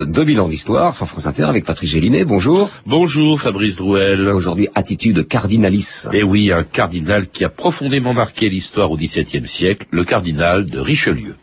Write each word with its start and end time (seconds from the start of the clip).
2000 0.00 0.40
ans 0.40 0.48
d'histoire 0.48 0.94
sans 0.94 1.06
France 1.06 1.26
Inter 1.26 1.44
avec 1.44 1.64
Patrice 1.64 1.90
Gélinet. 1.90 2.24
Bonjour. 2.24 2.70
Bonjour 2.86 3.38
Fabrice 3.38 3.76
Drouel. 3.76 4.26
Euh, 4.26 4.34
aujourd'hui, 4.34 4.68
attitude 4.74 5.26
cardinalis. 5.26 6.06
Eh 6.12 6.22
oui, 6.22 6.50
un 6.52 6.62
cardinal 6.62 7.28
qui 7.28 7.44
a 7.44 7.48
profondément 7.48 8.14
marqué 8.14 8.48
l'histoire 8.48 8.90
au 8.90 8.96
XVIIe 8.96 9.46
siècle, 9.46 9.86
le 9.90 10.04
cardinal 10.04 10.66
de 10.66 10.78
Richelieu. 10.78 11.34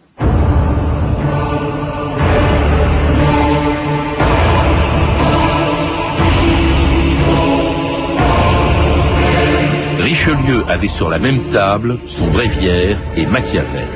Richelieu 9.99 10.63
avait 10.67 10.87
sur 10.87 11.10
la 11.10 11.19
même 11.19 11.49
table 11.51 11.99
son 12.05 12.28
bréviaire 12.28 12.97
et 13.15 13.26
Machiavel. 13.26 13.87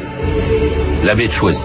L'abbé 1.04 1.28
de 1.28 1.32
Choisy. 1.32 1.60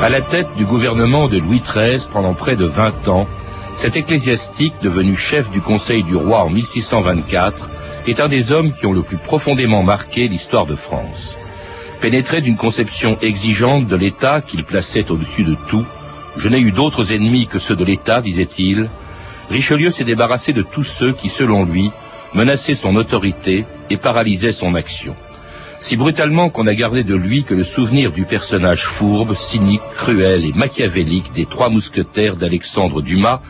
À 0.00 0.08
la 0.08 0.20
tête 0.20 0.46
du 0.56 0.64
gouvernement 0.66 1.26
de 1.26 1.38
Louis 1.38 1.60
XIII 1.60 2.06
pendant 2.12 2.34
près 2.34 2.54
de 2.54 2.64
20 2.64 3.08
ans, 3.08 3.26
cet 3.74 3.96
ecclésiastique, 3.96 4.74
devenu 4.82 5.16
chef 5.16 5.50
du 5.50 5.60
Conseil 5.60 6.04
du 6.04 6.14
roi 6.14 6.44
en 6.44 6.48
1624, 6.48 7.68
est 8.06 8.20
un 8.20 8.28
des 8.28 8.52
hommes 8.52 8.72
qui 8.72 8.86
ont 8.86 8.92
le 8.92 9.02
plus 9.02 9.16
profondément 9.16 9.82
marqué 9.82 10.28
l'histoire 10.28 10.66
de 10.66 10.76
France. 10.76 11.34
Pénétré 12.00 12.40
d'une 12.40 12.56
conception 12.56 13.18
exigeante 13.20 13.88
de 13.88 13.96
l'État 13.96 14.42
qu'il 14.42 14.62
plaçait 14.62 15.10
au-dessus 15.10 15.42
de 15.42 15.56
tout, 15.66 15.84
je 16.36 16.48
n'ai 16.48 16.60
eu 16.60 16.70
d'autres 16.70 17.12
ennemis 17.12 17.48
que 17.48 17.58
ceux 17.58 17.74
de 17.74 17.84
l'État, 17.84 18.20
disait-il, 18.20 18.88
Richelieu 19.50 19.90
s'est 19.90 20.04
débarrassé 20.04 20.52
de 20.52 20.62
tous 20.62 20.84
ceux 20.84 21.12
qui, 21.12 21.28
selon 21.28 21.64
lui, 21.64 21.90
menaçaient 22.34 22.74
son 22.74 22.96
autorité 22.96 23.66
et 23.90 23.96
paralysaient 23.96 24.52
son 24.52 24.74
action. 24.74 25.14
Si 25.78 25.96
brutalement 25.96 26.48
qu'on 26.48 26.66
a 26.66 26.74
gardé 26.74 27.04
de 27.04 27.14
lui 27.14 27.44
que 27.44 27.54
le 27.54 27.64
souvenir 27.64 28.10
du 28.10 28.24
personnage 28.24 28.84
fourbe, 28.84 29.34
cynique, 29.34 29.82
cruel 29.94 30.44
et 30.44 30.52
machiavélique 30.52 31.32
des 31.32 31.46
trois 31.46 31.68
mousquetaires 31.68 32.36
d'Alexandre 32.36 33.02
Dumas, 33.02 33.40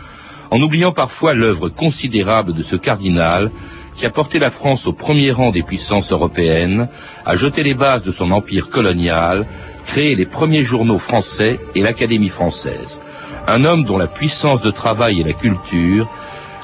en 0.50 0.60
oubliant 0.60 0.92
parfois 0.92 1.34
l'œuvre 1.34 1.68
considérable 1.68 2.52
de 2.52 2.62
ce 2.62 2.76
cardinal 2.76 3.50
qui 3.96 4.04
a 4.06 4.10
porté 4.10 4.40
la 4.40 4.50
France 4.50 4.88
au 4.88 4.92
premier 4.92 5.30
rang 5.30 5.52
des 5.52 5.62
puissances 5.62 6.10
européennes, 6.10 6.88
a 7.24 7.36
jeté 7.36 7.62
les 7.62 7.74
bases 7.74 8.02
de 8.02 8.10
son 8.10 8.32
empire 8.32 8.68
colonial, 8.68 9.46
créé 9.86 10.16
les 10.16 10.26
premiers 10.26 10.64
journaux 10.64 10.98
français 10.98 11.60
et 11.76 11.82
l'Académie 11.82 12.28
française 12.30 13.00
un 13.46 13.64
homme 13.64 13.84
dont 13.84 13.98
la 13.98 14.06
puissance 14.06 14.62
de 14.62 14.70
travail 14.70 15.20
et 15.20 15.24
la 15.24 15.32
culture 15.32 16.08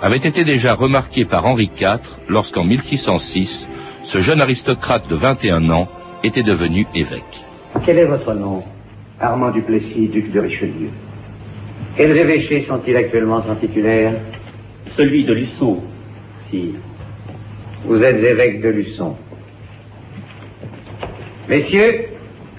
avait 0.03 0.17
été 0.17 0.45
déjà 0.45 0.75
remarquée 0.75 1.25
par 1.25 1.45
Henri 1.47 1.71
IV 1.79 2.19
lorsqu'en 2.29 2.65
1606, 2.65 3.69
ce 4.03 4.21
jeune 4.21 4.41
aristocrate 4.41 5.09
de 5.09 5.15
21 5.15 5.69
ans 5.71 5.89
était 6.25 6.43
devenu 6.43 6.87
évêque. 6.95 7.45
Quel 7.85 7.99
est 7.99 8.05
votre 8.07 8.35
nom? 8.35 8.63
Armand 9.21 9.51
Duplessis, 9.51 10.09
duc 10.09 10.33
de 10.33 10.41
Richelieu. 10.41 10.91
Quels 11.97 12.17
évêchés 12.17 12.65
sont-ils 12.67 12.97
actuellement 12.97 13.43
sans 13.43 13.57
titulaire? 13.57 14.15
Celui 14.97 15.25
de 15.25 15.35
Luçon, 15.35 15.83
sire. 16.51 16.75
Vous 17.85 18.03
êtes 18.03 18.23
évêque 18.25 18.63
de 18.63 18.69
Luçon. 18.69 19.17
Messieurs, 21.49 22.07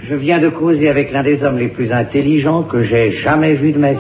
je 0.04 0.16
viens 0.16 0.40
de 0.40 0.50
causer 0.50 0.90
avec 0.90 1.12
l'un 1.12 1.24
des 1.24 1.44
hommes 1.44 1.58
les 1.58 1.68
plus 1.68 1.92
intelligents 1.92 2.64
que 2.64 2.82
j'ai 2.82 3.12
jamais 3.12 3.54
vus 3.54 3.72
de 3.72 3.80
ma 3.80 3.94
vie. 3.94 4.00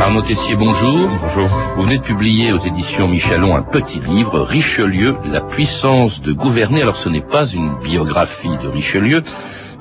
Arnaud 0.00 0.22
Tessier, 0.22 0.56
bonjour. 0.56 1.10
Bonjour. 1.22 1.48
Vous 1.76 1.82
venez 1.82 1.98
de 1.98 2.02
publier 2.02 2.52
aux 2.52 2.58
éditions 2.58 3.06
Michelon 3.06 3.54
un 3.54 3.62
petit 3.62 4.00
livre, 4.00 4.40
Richelieu, 4.40 5.14
la 5.30 5.40
puissance 5.40 6.22
de 6.22 6.32
gouverner. 6.32 6.82
Alors 6.82 6.96
ce 6.96 7.08
n'est 7.08 7.20
pas 7.20 7.46
une 7.46 7.78
biographie 7.78 8.56
de 8.62 8.68
Richelieu, 8.68 9.22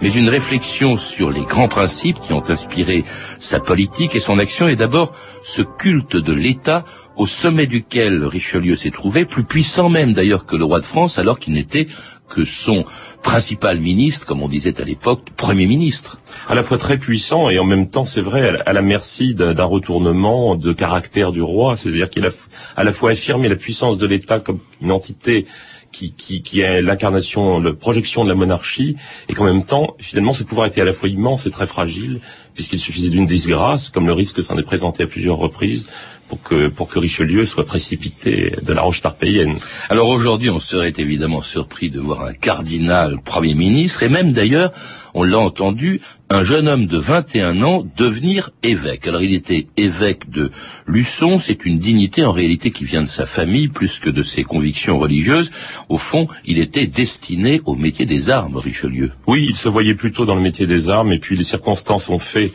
mais 0.02 0.12
une 0.14 0.30
réflexion 0.30 0.98
sur 0.98 1.32
les 1.32 1.44
grands 1.44 1.68
principes 1.68 2.20
qui 2.20 2.34
ont 2.34 2.44
inspiré 2.50 3.04
sa 3.38 3.60
politique 3.60 4.16
et 4.16 4.20
son 4.20 4.40
action, 4.40 4.68
et 4.68 4.76
d'abord 4.76 5.14
ce 5.44 5.62
culte 5.62 6.16
de 6.16 6.34
l'État 6.34 6.86
au 7.16 7.26
sommet 7.26 7.68
duquel 7.68 8.24
Richelieu 8.26 8.76
s'est 8.76 8.92
trouvé, 8.92 9.26
plus 9.26 9.44
puissant 9.44 9.90
même 9.90 10.14
d'ailleurs 10.14 10.46
que 10.46 10.56
le 10.56 10.66
roi 10.66 10.80
de 10.80 10.86
France, 10.86 11.18
alors 11.18 11.40
qu'il 11.40 11.54
n'était 11.54 11.88
que 12.30 12.46
son 12.46 12.86
principal 13.24 13.80
ministre, 13.80 14.26
comme 14.26 14.42
on 14.42 14.48
disait 14.48 14.80
à 14.82 14.84
l'époque, 14.84 15.30
premier 15.36 15.66
ministre. 15.66 16.20
À 16.48 16.56
la 16.56 16.64
fois 16.64 16.78
très 16.78 16.98
puissant 16.98 17.50
et 17.50 17.58
en 17.58 17.64
même 17.64 17.90
temps, 17.90 18.04
c'est 18.04 18.22
vrai, 18.22 18.62
à 18.66 18.74
la 18.74 18.82
merci 18.82 19.34
d'un 19.34 19.64
retournement 19.64 20.56
de 20.56 20.74
caractère 20.74 21.32
du 21.32 21.42
roi, 21.42 21.78
c'est-à-dire 21.78 22.10
qu'il 22.10 22.26
a 22.26 22.30
à 22.76 22.84
la 22.84 22.94
fois 22.94 23.12
affirmé 23.12 23.50
la 23.50 23.56
puissance 23.56 23.98
de 23.98 24.06
l'État 24.06 24.40
comme 24.40 24.60
une 24.82 24.92
entité 24.92 25.48
qui, 25.92 26.12
qui, 26.12 26.42
qui 26.42 26.62
est 26.62 26.82
l'incarnation, 26.82 27.60
la 27.60 27.74
projection 27.74 28.24
de 28.24 28.30
la 28.30 28.36
monarchie, 28.36 28.98
et 29.30 29.34
qu'en 29.34 29.46
même 29.46 29.64
temps, 29.64 29.96
finalement, 30.00 30.34
ce 30.34 30.44
pouvoir 30.44 30.68
était 30.68 30.82
à 30.82 30.86
la 30.86 30.94
fois 30.94 31.10
immense 31.10 31.46
et 31.46 31.52
très 31.52 31.68
fragile, 31.68 32.20
puisqu'il 32.54 32.80
suffisait 32.80 33.10
d'une 33.10 33.26
disgrâce, 33.26 33.90
comme 33.90 34.08
le 34.08 34.14
risque 34.14 34.42
s'en 34.42 34.58
est 34.58 34.64
présenté 34.64 35.04
à 35.04 35.08
plusieurs 35.08 35.38
reprises, 35.38 35.88
pour 36.28 36.42
que, 36.42 36.68
pour 36.68 36.88
que 36.88 37.00
Richelieu 37.00 37.46
soit 37.46 37.66
précipité 37.66 38.54
de 38.62 38.74
la 38.74 38.82
roche 38.82 39.02
tarpéienne. 39.02 39.56
Alors 39.90 40.10
aujourd'hui, 40.10 40.50
on 40.50 40.60
serait 40.60 40.94
évidemment 40.98 41.42
surpris 41.42 41.90
de 41.90 42.00
voir 42.00 42.24
un 42.24 42.34
cardinal 42.34 43.20
Premier 43.24 43.56
ministre, 43.56 44.04
et 44.04 44.10
même 44.10 44.34
d'ailleurs, 44.34 44.72
on 45.14 45.24
l'a 45.24 45.40
entendu, 45.40 46.02
un 46.30 46.44
jeune 46.44 46.68
homme 46.68 46.88
de 46.88 46.98
21 46.98 47.62
ans 47.62 47.86
devenir 47.96 48.52
évêque. 48.64 49.08
Alors 49.08 49.22
il 49.22 49.34
était 49.34 49.68
évêque 49.78 50.30
de 50.30 50.52
Luçon, 50.86 51.40
c'est 51.40 51.66
une 51.66 51.80
dignité 51.80 52.26
en 52.26 52.32
réalité 52.32 52.72
qui 52.72 52.84
vient 52.84 53.02
de 53.02 53.08
sa 53.08 53.26
famille 53.26 53.70
plus 53.70 54.00
que 54.00 54.10
de 54.10 54.24
ses 54.24 54.44
convictions 54.44 55.00
religieuses. 55.00 55.52
Au 55.90 55.98
fond, 55.98 56.28
il 56.46 56.60
était 56.60 56.88
destiné 56.88 57.62
au 57.66 57.76
métier 57.76 58.06
des 58.06 58.30
armes, 58.30 58.58
Richelieu. 58.58 59.12
Oui, 59.26 59.46
il 59.48 59.56
se 59.56 59.70
voyait 59.70 59.96
plutôt 59.96 60.26
dans 60.26 60.36
le 60.36 60.42
métier 60.42 60.68
des 60.68 60.90
armes, 60.90 61.12
et 61.12 61.20
puis 61.20 61.38
les 61.38 61.44
circonstances 61.44 62.10
ont 62.10 62.20
fait 62.20 62.52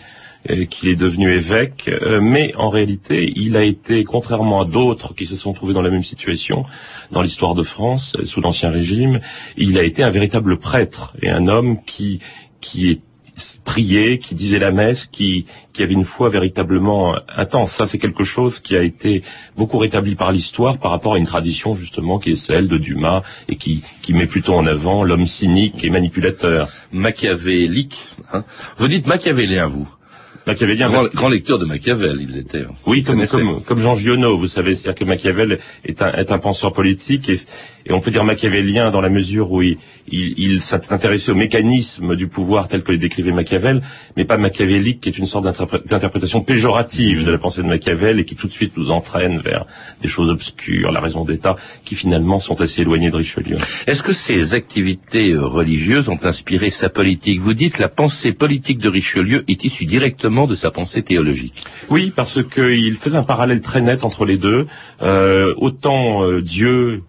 euh, 0.51 0.67
qu'il 0.67 0.89
est 0.91 0.97
devenu 0.97 1.31
évêque, 1.31 1.89
euh, 1.89 2.21
mais 2.21 2.53
en 2.57 2.69
réalité, 2.69 3.33
il 3.37 3.57
a 3.57 3.63
été, 3.63 4.05
contrairement 4.05 4.61
à 4.61 4.65
d'autres 4.65 5.15
qui 5.15 5.27
se 5.27 5.37
sont 5.37 5.53
trouvés 5.53 5.73
dans 5.73 5.83
la 5.83 5.91
même 5.91 6.03
situation 6.03 6.65
dans 7.11 7.23
l'histoire 7.23 7.55
de 7.55 7.63
France 7.63 8.13
euh, 8.19 8.25
sous 8.25 8.41
l'Ancien 8.41 8.71
Régime, 8.71 9.21
il 9.57 9.79
a 9.79 9.83
été 9.83 10.03
un 10.03 10.11
véritable 10.11 10.59
prêtre 10.59 11.15
et 11.23 11.31
un 11.31 11.49
homme 11.49 11.79
qui 11.85 12.21
qui 12.61 12.91
est 12.91 13.01
priait, 13.65 14.19
qui 14.19 14.35
disait 14.35 14.59
la 14.59 14.71
messe, 14.71 15.07
qui, 15.07 15.47
qui 15.73 15.83
avait 15.83 15.95
une 15.95 16.05
foi 16.05 16.29
véritablement 16.29 17.17
intense. 17.35 17.73
Ça, 17.73 17.87
c'est 17.87 17.99
quelque 17.99 18.25
chose 18.25 18.61
qui 18.61 18.77
a 18.77 18.83
été 18.83 19.23
beaucoup 19.57 19.79
rétabli 19.79 20.15
par 20.15 20.33
l'histoire 20.33 20.79
par 20.79 20.91
rapport 20.91 21.15
à 21.15 21.19
une 21.19 21.27
tradition 21.27 21.75
justement 21.75 22.19
qui 22.19 22.33
est 22.33 22.37
celle 22.37 22.69
de 22.69 22.79
Dumas 22.79 23.23
et 23.49 23.57
qui, 23.57 23.83
qui 24.03 24.13
met 24.15 24.27
plutôt 24.27 24.55
en 24.55 24.67
avant 24.67 25.05
l'homme 25.05 25.27
cynique 25.27 25.85
et 25.85 25.91
manipulateur. 25.91 26.69
Machiavélique. 26.93 28.07
Hein 28.33 28.45
vous 28.77 28.89
dites 28.89 29.07
machiavélien, 29.07 29.67
vous 29.67 29.89
Machiavélien. 30.47 30.89
Grand, 30.89 31.05
grand, 31.15 31.29
lecteur 31.29 31.59
de 31.59 31.65
Machiavel, 31.65 32.19
il 32.21 32.37
était. 32.37 32.65
Oui, 32.87 33.03
comme, 33.03 33.27
comme, 33.27 33.63
comme, 33.63 33.79
Jean 33.79 33.95
Giono, 33.95 34.37
vous 34.37 34.47
savez, 34.47 34.75
c'est-à-dire 34.75 35.01
que 35.01 35.05
Machiavel 35.05 35.59
est 35.85 36.03
un, 36.03 36.13
est 36.13 36.33
un 36.33 36.39
penseur 36.39 36.73
politique 36.73 37.29
et, 37.29 37.39
et, 37.87 37.93
on 37.93 38.01
peut 38.01 38.11
dire 38.11 38.25
machiavélien 38.25 38.91
dans 38.91 39.01
la 39.01 39.09
mesure 39.09 39.53
où 39.53 39.63
il, 39.63 39.77
il, 40.09 40.35
il 40.39 40.61
s'est 40.61 40.93
intéressé 40.93 41.31
au 41.31 41.35
mécanisme 41.35 42.17
du 42.17 42.27
pouvoir 42.27 42.69
tel 42.69 42.83
que 42.83 42.93
les 42.93 42.99
décrivait 42.99 43.33
Machiavel, 43.33 43.83
mais 44.17 44.25
pas 44.25 44.37
machiavélique, 44.37 45.01
qui 45.01 45.09
est 45.09 45.19
une 45.19 45.27
sorte 45.27 45.45
d'interprétation 45.45 46.43
péjorative 46.43 47.25
de 47.25 47.31
la 47.31 47.39
pensée 47.39 47.63
de 47.63 47.69
Machiavel 47.69 48.19
et 48.19 48.25
qui 48.25 48.35
tout 48.35 48.47
de 48.47 48.53
suite 48.53 48.77
nous 48.77 48.91
entraîne 48.91 49.39
vers 49.39 49.67
des 50.01 50.09
choses 50.09 50.31
obscures, 50.31 50.91
la 50.91 51.01
raison 51.01 51.25
d'État, 51.25 51.57
qui 51.85 51.95
finalement 51.95 52.39
sont 52.39 52.61
assez 52.61 52.83
éloignées 52.83 53.11
de 53.11 53.17
Richelieu. 53.17 53.57
Est-ce 53.87 54.03
que 54.03 54.13
ces 54.13 54.55
activités 54.55 55.35
religieuses 55.37 56.09
ont 56.09 56.19
inspiré 56.23 56.71
sa 56.71 56.89
politique? 56.89 57.41
Vous 57.41 57.55
dites 57.55 57.79
la 57.79 57.89
pensée 57.89 58.33
politique 58.33 58.79
de 58.79 58.89
Richelieu 58.89 59.45
est 59.49 59.65
issue 59.65 59.85
directement 59.85 60.32
de 60.47 60.55
sa 60.55 60.71
pensée 60.71 61.03
théologique. 61.03 61.65
Oui, 61.91 62.13
parce 62.15 62.43
qu'il 62.43 62.97
faisait 62.97 63.17
un 63.17 63.23
parallèle 63.23 63.61
très 63.61 63.81
net 63.81 64.05
entre 64.05 64.25
les 64.25 64.39
deux. 64.39 64.67
Euh, 65.03 65.55
autant 65.59 66.25
euh, 66.25 66.41
Dieu 66.41 67.03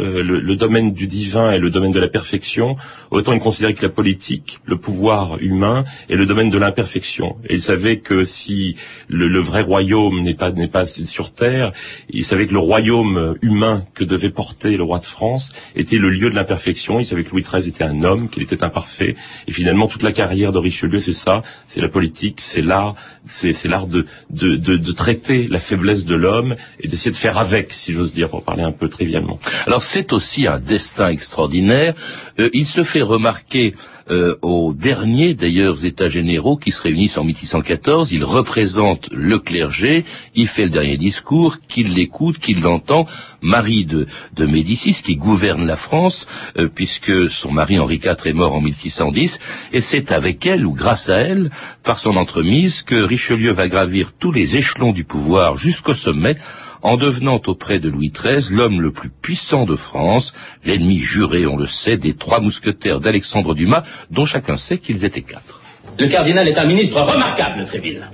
euh, 0.00 0.24
le, 0.24 0.40
le, 0.40 0.56
domaine 0.56 0.92
du 0.92 1.06
divin 1.06 1.52
et 1.52 1.58
le 1.58 1.70
domaine 1.70 1.92
de 1.92 2.00
la 2.00 2.08
perfection, 2.08 2.76
autant 3.12 3.32
il 3.32 3.38
considérait 3.38 3.74
que 3.74 3.82
la 3.82 3.92
politique, 3.92 4.58
le 4.66 4.76
pouvoir 4.76 5.38
humain, 5.40 5.84
est 6.08 6.16
le 6.16 6.26
domaine 6.26 6.50
de 6.50 6.58
l'imperfection. 6.58 7.36
Et 7.48 7.54
il 7.54 7.62
savait 7.62 7.98
que 7.98 8.24
si 8.24 8.74
le, 9.08 9.28
le 9.28 9.38
vrai 9.38 9.62
royaume 9.62 10.20
n'est 10.22 10.34
pas 10.34 10.50
n'est 10.50 10.66
pas 10.66 10.84
sur 10.86 11.32
terre, 11.32 11.72
il 12.10 12.24
savait 12.24 12.46
que 12.46 12.52
le 12.52 12.58
royaume 12.58 13.36
humain 13.40 13.84
que 13.94 14.02
devait 14.02 14.30
porter 14.30 14.76
le 14.76 14.82
roi 14.82 14.98
de 14.98 15.04
France 15.04 15.52
était 15.76 15.98
le 15.98 16.10
lieu 16.10 16.28
de 16.28 16.34
l'imperfection. 16.34 16.98
Il 16.98 17.06
savait 17.06 17.22
que 17.22 17.30
Louis 17.30 17.42
XIII 17.42 17.68
était 17.68 17.84
un 17.84 18.02
homme, 18.02 18.28
qu'il 18.28 18.42
était 18.42 18.64
imparfait. 18.64 19.14
Et 19.46 19.52
finalement, 19.52 19.86
toute 19.86 20.02
la 20.02 20.12
carrière 20.12 20.50
de 20.50 20.58
Richelieu, 20.58 20.98
c'est 20.98 21.12
ça, 21.12 21.42
c'est 21.66 21.80
la 21.80 21.88
politique, 21.88 22.40
c'est 22.40 22.62
l'art, 22.62 22.96
c'est 23.26 23.68
l'art 23.68 23.86
de 23.86 24.06
de, 24.30 24.56
de 24.56 24.76
de 24.76 24.92
traiter 24.92 25.46
la 25.48 25.60
faiblesse 25.60 26.04
de 26.04 26.16
l'homme 26.16 26.56
et 26.80 26.88
d'essayer 26.88 27.12
de 27.12 27.16
faire 27.16 27.38
avec, 27.38 27.72
si 27.72 27.92
j'ose 27.92 28.12
dire, 28.12 28.28
pour 28.28 28.42
parler 28.42 28.64
un 28.64 28.72
peu 28.72 28.88
trivialement. 28.88 29.38
Alors 29.66 29.83
c'est 29.84 30.12
aussi 30.12 30.46
un 30.46 30.58
destin 30.58 31.08
extraordinaire. 31.08 31.94
Euh, 32.40 32.50
il 32.52 32.66
se 32.66 32.82
fait 32.82 33.02
remarquer 33.02 33.74
euh, 34.10 34.36
aux 34.42 34.74
derniers 34.74 35.34
d'ailleurs 35.34 35.84
États 35.84 36.08
généraux 36.08 36.56
qui 36.56 36.72
se 36.72 36.82
réunissent 36.82 37.16
en 37.16 37.24
1614. 37.24 38.12
Il 38.12 38.24
représente 38.24 39.08
le 39.12 39.38
clergé, 39.38 40.04
il 40.34 40.48
fait 40.48 40.64
le 40.64 40.70
dernier 40.70 40.96
discours, 40.96 41.58
qu'il 41.68 41.94
l'écoute, 41.94 42.38
qu'il 42.38 42.60
l'entend. 42.60 43.06
Marie 43.40 43.84
de, 43.84 44.06
de 44.34 44.46
Médicis 44.46 45.02
qui 45.02 45.16
gouverne 45.16 45.66
la 45.66 45.76
France, 45.76 46.26
euh, 46.58 46.68
puisque 46.68 47.30
son 47.30 47.52
mari 47.52 47.78
Henri 47.78 47.96
IV 47.96 48.26
est 48.26 48.32
mort 48.32 48.54
en 48.54 48.60
1610, 48.60 49.38
et 49.72 49.80
c'est 49.80 50.12
avec 50.12 50.44
elle 50.46 50.66
ou 50.66 50.72
grâce 50.72 51.08
à 51.08 51.18
elle, 51.18 51.50
par 51.82 51.98
son 51.98 52.16
entremise, 52.16 52.82
que 52.82 52.96
Richelieu 52.96 53.52
va 53.52 53.68
gravir 53.68 54.12
tous 54.18 54.32
les 54.32 54.56
échelons 54.56 54.92
du 54.92 55.04
pouvoir 55.04 55.56
jusqu'au 55.56 55.94
sommet 55.94 56.36
en 56.84 56.96
devenant 56.96 57.40
auprès 57.46 57.80
de 57.80 57.88
Louis 57.88 58.12
XIII 58.12 58.54
l'homme 58.54 58.80
le 58.80 58.92
plus 58.92 59.08
puissant 59.08 59.64
de 59.64 59.74
France, 59.74 60.34
l'ennemi 60.64 60.98
juré, 60.98 61.46
on 61.46 61.56
le 61.56 61.66
sait, 61.66 61.96
des 61.96 62.14
trois 62.14 62.40
mousquetaires 62.40 63.00
d'Alexandre 63.00 63.54
Dumas, 63.54 63.82
dont 64.10 64.26
chacun 64.26 64.56
sait 64.56 64.78
qu'ils 64.78 65.04
étaient 65.04 65.22
quatre. 65.22 65.60
Le 65.98 66.06
cardinal 66.06 66.46
est 66.46 66.58
un 66.58 66.66
ministre 66.66 67.00
remarquable, 67.00 67.64
Tréville. 67.64 68.06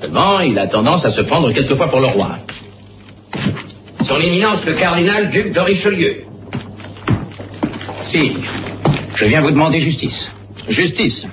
Seulement, 0.00 0.40
il 0.40 0.58
a 0.58 0.66
tendance 0.66 1.04
à 1.04 1.10
se 1.10 1.20
prendre 1.20 1.52
quelquefois 1.52 1.88
pour 1.88 2.00
le 2.00 2.06
roi. 2.06 2.38
Son 4.00 4.18
éminence, 4.20 4.64
le 4.64 4.72
cardinal 4.72 5.28
duc 5.28 5.52
de 5.52 5.60
Richelieu. 5.60 6.22
Si, 8.00 8.32
je 9.16 9.24
viens 9.26 9.42
vous 9.42 9.50
demander 9.50 9.80
justice. 9.80 10.32
Justice 10.68 11.26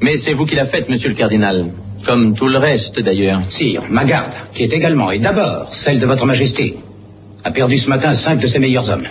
Mais 0.00 0.16
c'est 0.16 0.32
vous 0.32 0.46
qui 0.46 0.56
la 0.56 0.66
faites, 0.66 0.88
monsieur 0.88 1.10
le 1.10 1.14
cardinal. 1.14 1.70
Comme 2.04 2.34
tout 2.34 2.48
le 2.48 2.58
reste, 2.58 2.98
d'ailleurs. 3.00 3.42
Sire, 3.48 3.82
ma 3.88 4.04
garde, 4.04 4.32
qui 4.54 4.62
est 4.62 4.72
également 4.72 5.10
et 5.10 5.18
d'abord 5.18 5.72
celle 5.72 5.98
de 5.98 6.06
votre 6.06 6.26
majesté, 6.26 6.76
a 7.44 7.50
perdu 7.50 7.76
ce 7.76 7.88
matin 7.88 8.14
cinq 8.14 8.38
de 8.40 8.46
ses 8.46 8.58
meilleurs 8.58 8.90
hommes. 8.90 9.08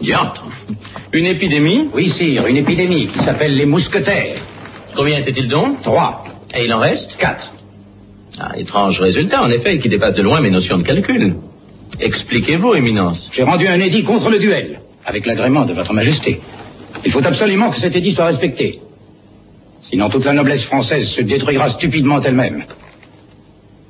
Diantre 0.00 0.44
Une 1.12 1.26
épidémie? 1.26 1.88
Oui, 1.94 2.08
sire, 2.08 2.46
une 2.46 2.56
épidémie 2.56 3.06
qui 3.06 3.18
s'appelle 3.18 3.56
les 3.56 3.66
mousquetaires. 3.66 4.36
Combien 4.94 5.18
était-il 5.18 5.48
donc? 5.48 5.82
Trois. 5.82 6.24
Et 6.56 6.64
il 6.64 6.72
en 6.74 6.78
reste? 6.78 7.16
Quatre. 7.16 7.52
Ah, 8.38 8.52
étrange 8.56 9.00
résultat, 9.00 9.42
en 9.42 9.50
effet, 9.50 9.78
qui 9.78 9.88
dépasse 9.88 10.14
de 10.14 10.22
loin 10.22 10.40
mes 10.40 10.50
notions 10.50 10.78
de 10.78 10.82
calcul. 10.82 11.36
Expliquez-vous, 12.00 12.74
Éminence. 12.74 13.30
J'ai 13.32 13.44
rendu 13.44 13.68
un 13.68 13.78
édit 13.78 14.02
contre 14.02 14.28
le 14.28 14.38
duel, 14.38 14.80
avec 15.06 15.26
l'agrément 15.26 15.64
de 15.64 15.72
votre 15.72 15.92
majesté. 15.92 16.40
Il 17.04 17.12
faut 17.12 17.24
absolument 17.24 17.70
que 17.70 17.76
cet 17.78 17.94
édit 17.94 18.12
soit 18.12 18.24
respecté. 18.26 18.80
Sinon 19.84 20.08
toute 20.08 20.24
la 20.24 20.32
noblesse 20.32 20.64
française 20.64 21.06
se 21.06 21.20
détruira 21.20 21.68
stupidement 21.68 22.18
elle-même. 22.22 22.64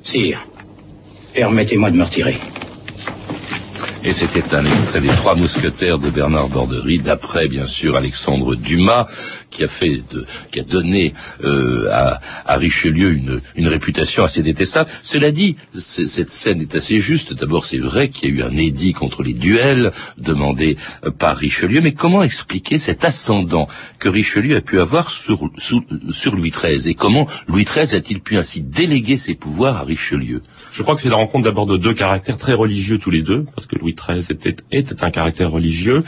Sire, 0.01 0.45
permettez-moi 1.33 1.89
de 1.89 1.95
me 1.95 2.03
retirer. 2.03 2.37
Et 4.03 4.11
c'était 4.11 4.53
un 4.53 4.65
extrait 4.65 4.99
des 4.99 5.07
Trois 5.07 5.35
Mousquetaires 5.35 5.97
de 5.97 6.09
Bernard 6.09 6.49
Borderie, 6.49 6.99
d'après 6.99 7.47
bien 7.47 7.65
sûr 7.65 7.95
Alexandre 7.95 8.55
Dumas, 8.55 9.07
qui 9.55 9.63
a 9.63 9.67
fait, 9.67 10.03
de, 10.11 10.25
qui 10.51 10.59
a 10.59 10.63
donné 10.63 11.13
euh, 11.43 11.89
à, 11.91 12.19
à, 12.45 12.57
Richelieu 12.57 13.13
une, 13.13 13.41
une, 13.55 13.67
réputation 13.67 14.23
assez 14.23 14.43
détestable. 14.43 14.89
Cela 15.01 15.31
dit, 15.31 15.55
cette 15.77 16.29
scène 16.29 16.61
est 16.61 16.75
assez 16.75 16.99
juste. 16.99 17.33
D'abord, 17.33 17.65
c'est 17.65 17.79
vrai 17.79 18.09
qu'il 18.09 18.29
y 18.29 18.33
a 18.33 18.35
eu 18.35 18.43
un 18.43 18.57
édit 18.57 18.91
contre 18.93 19.23
les 19.23 19.33
duels 19.33 19.93
demandé 20.17 20.77
euh, 21.05 21.11
par 21.11 21.37
Richelieu, 21.37 21.79
mais 21.79 21.93
comment 21.93 22.21
expliquer 22.21 22.77
cet 22.77 23.05
ascendant 23.05 23.69
que 23.99 24.09
Richelieu 24.09 24.57
a 24.57 24.61
pu 24.61 24.81
avoir 24.81 25.09
sur, 25.09 25.49
sur, 25.57 25.81
sur 26.11 26.35
Louis 26.35 26.51
XIII 26.51 26.89
et 26.89 26.95
comment 26.95 27.27
Louis 27.47 27.63
XIII 27.63 27.95
a-t-il 27.95 28.19
pu 28.19 28.37
ainsi 28.37 28.61
déléguer 28.61 29.17
ses 29.17 29.35
pouvoirs 29.35 29.77
à 29.77 29.83
Richelieu? 29.83 30.41
Je 30.73 30.83
crois 30.83 30.95
que 30.95 31.01
c'est 31.01 31.09
la 31.09 31.15
rencontre 31.15 31.45
d'abord 31.45 31.65
de 31.65 31.77
deux 31.77 31.93
caractères 31.93 32.37
très 32.37 32.53
religieux 32.53 32.97
tous 32.97 33.11
les 33.11 33.21
deux, 33.21 33.45
parce 33.55 33.67
que 33.67 33.77
Louis 33.77 33.95
XIII 33.95 34.25
était, 34.29 34.57
était 34.71 35.03
un 35.03 35.11
caractère 35.11 35.51
religieux, 35.51 36.03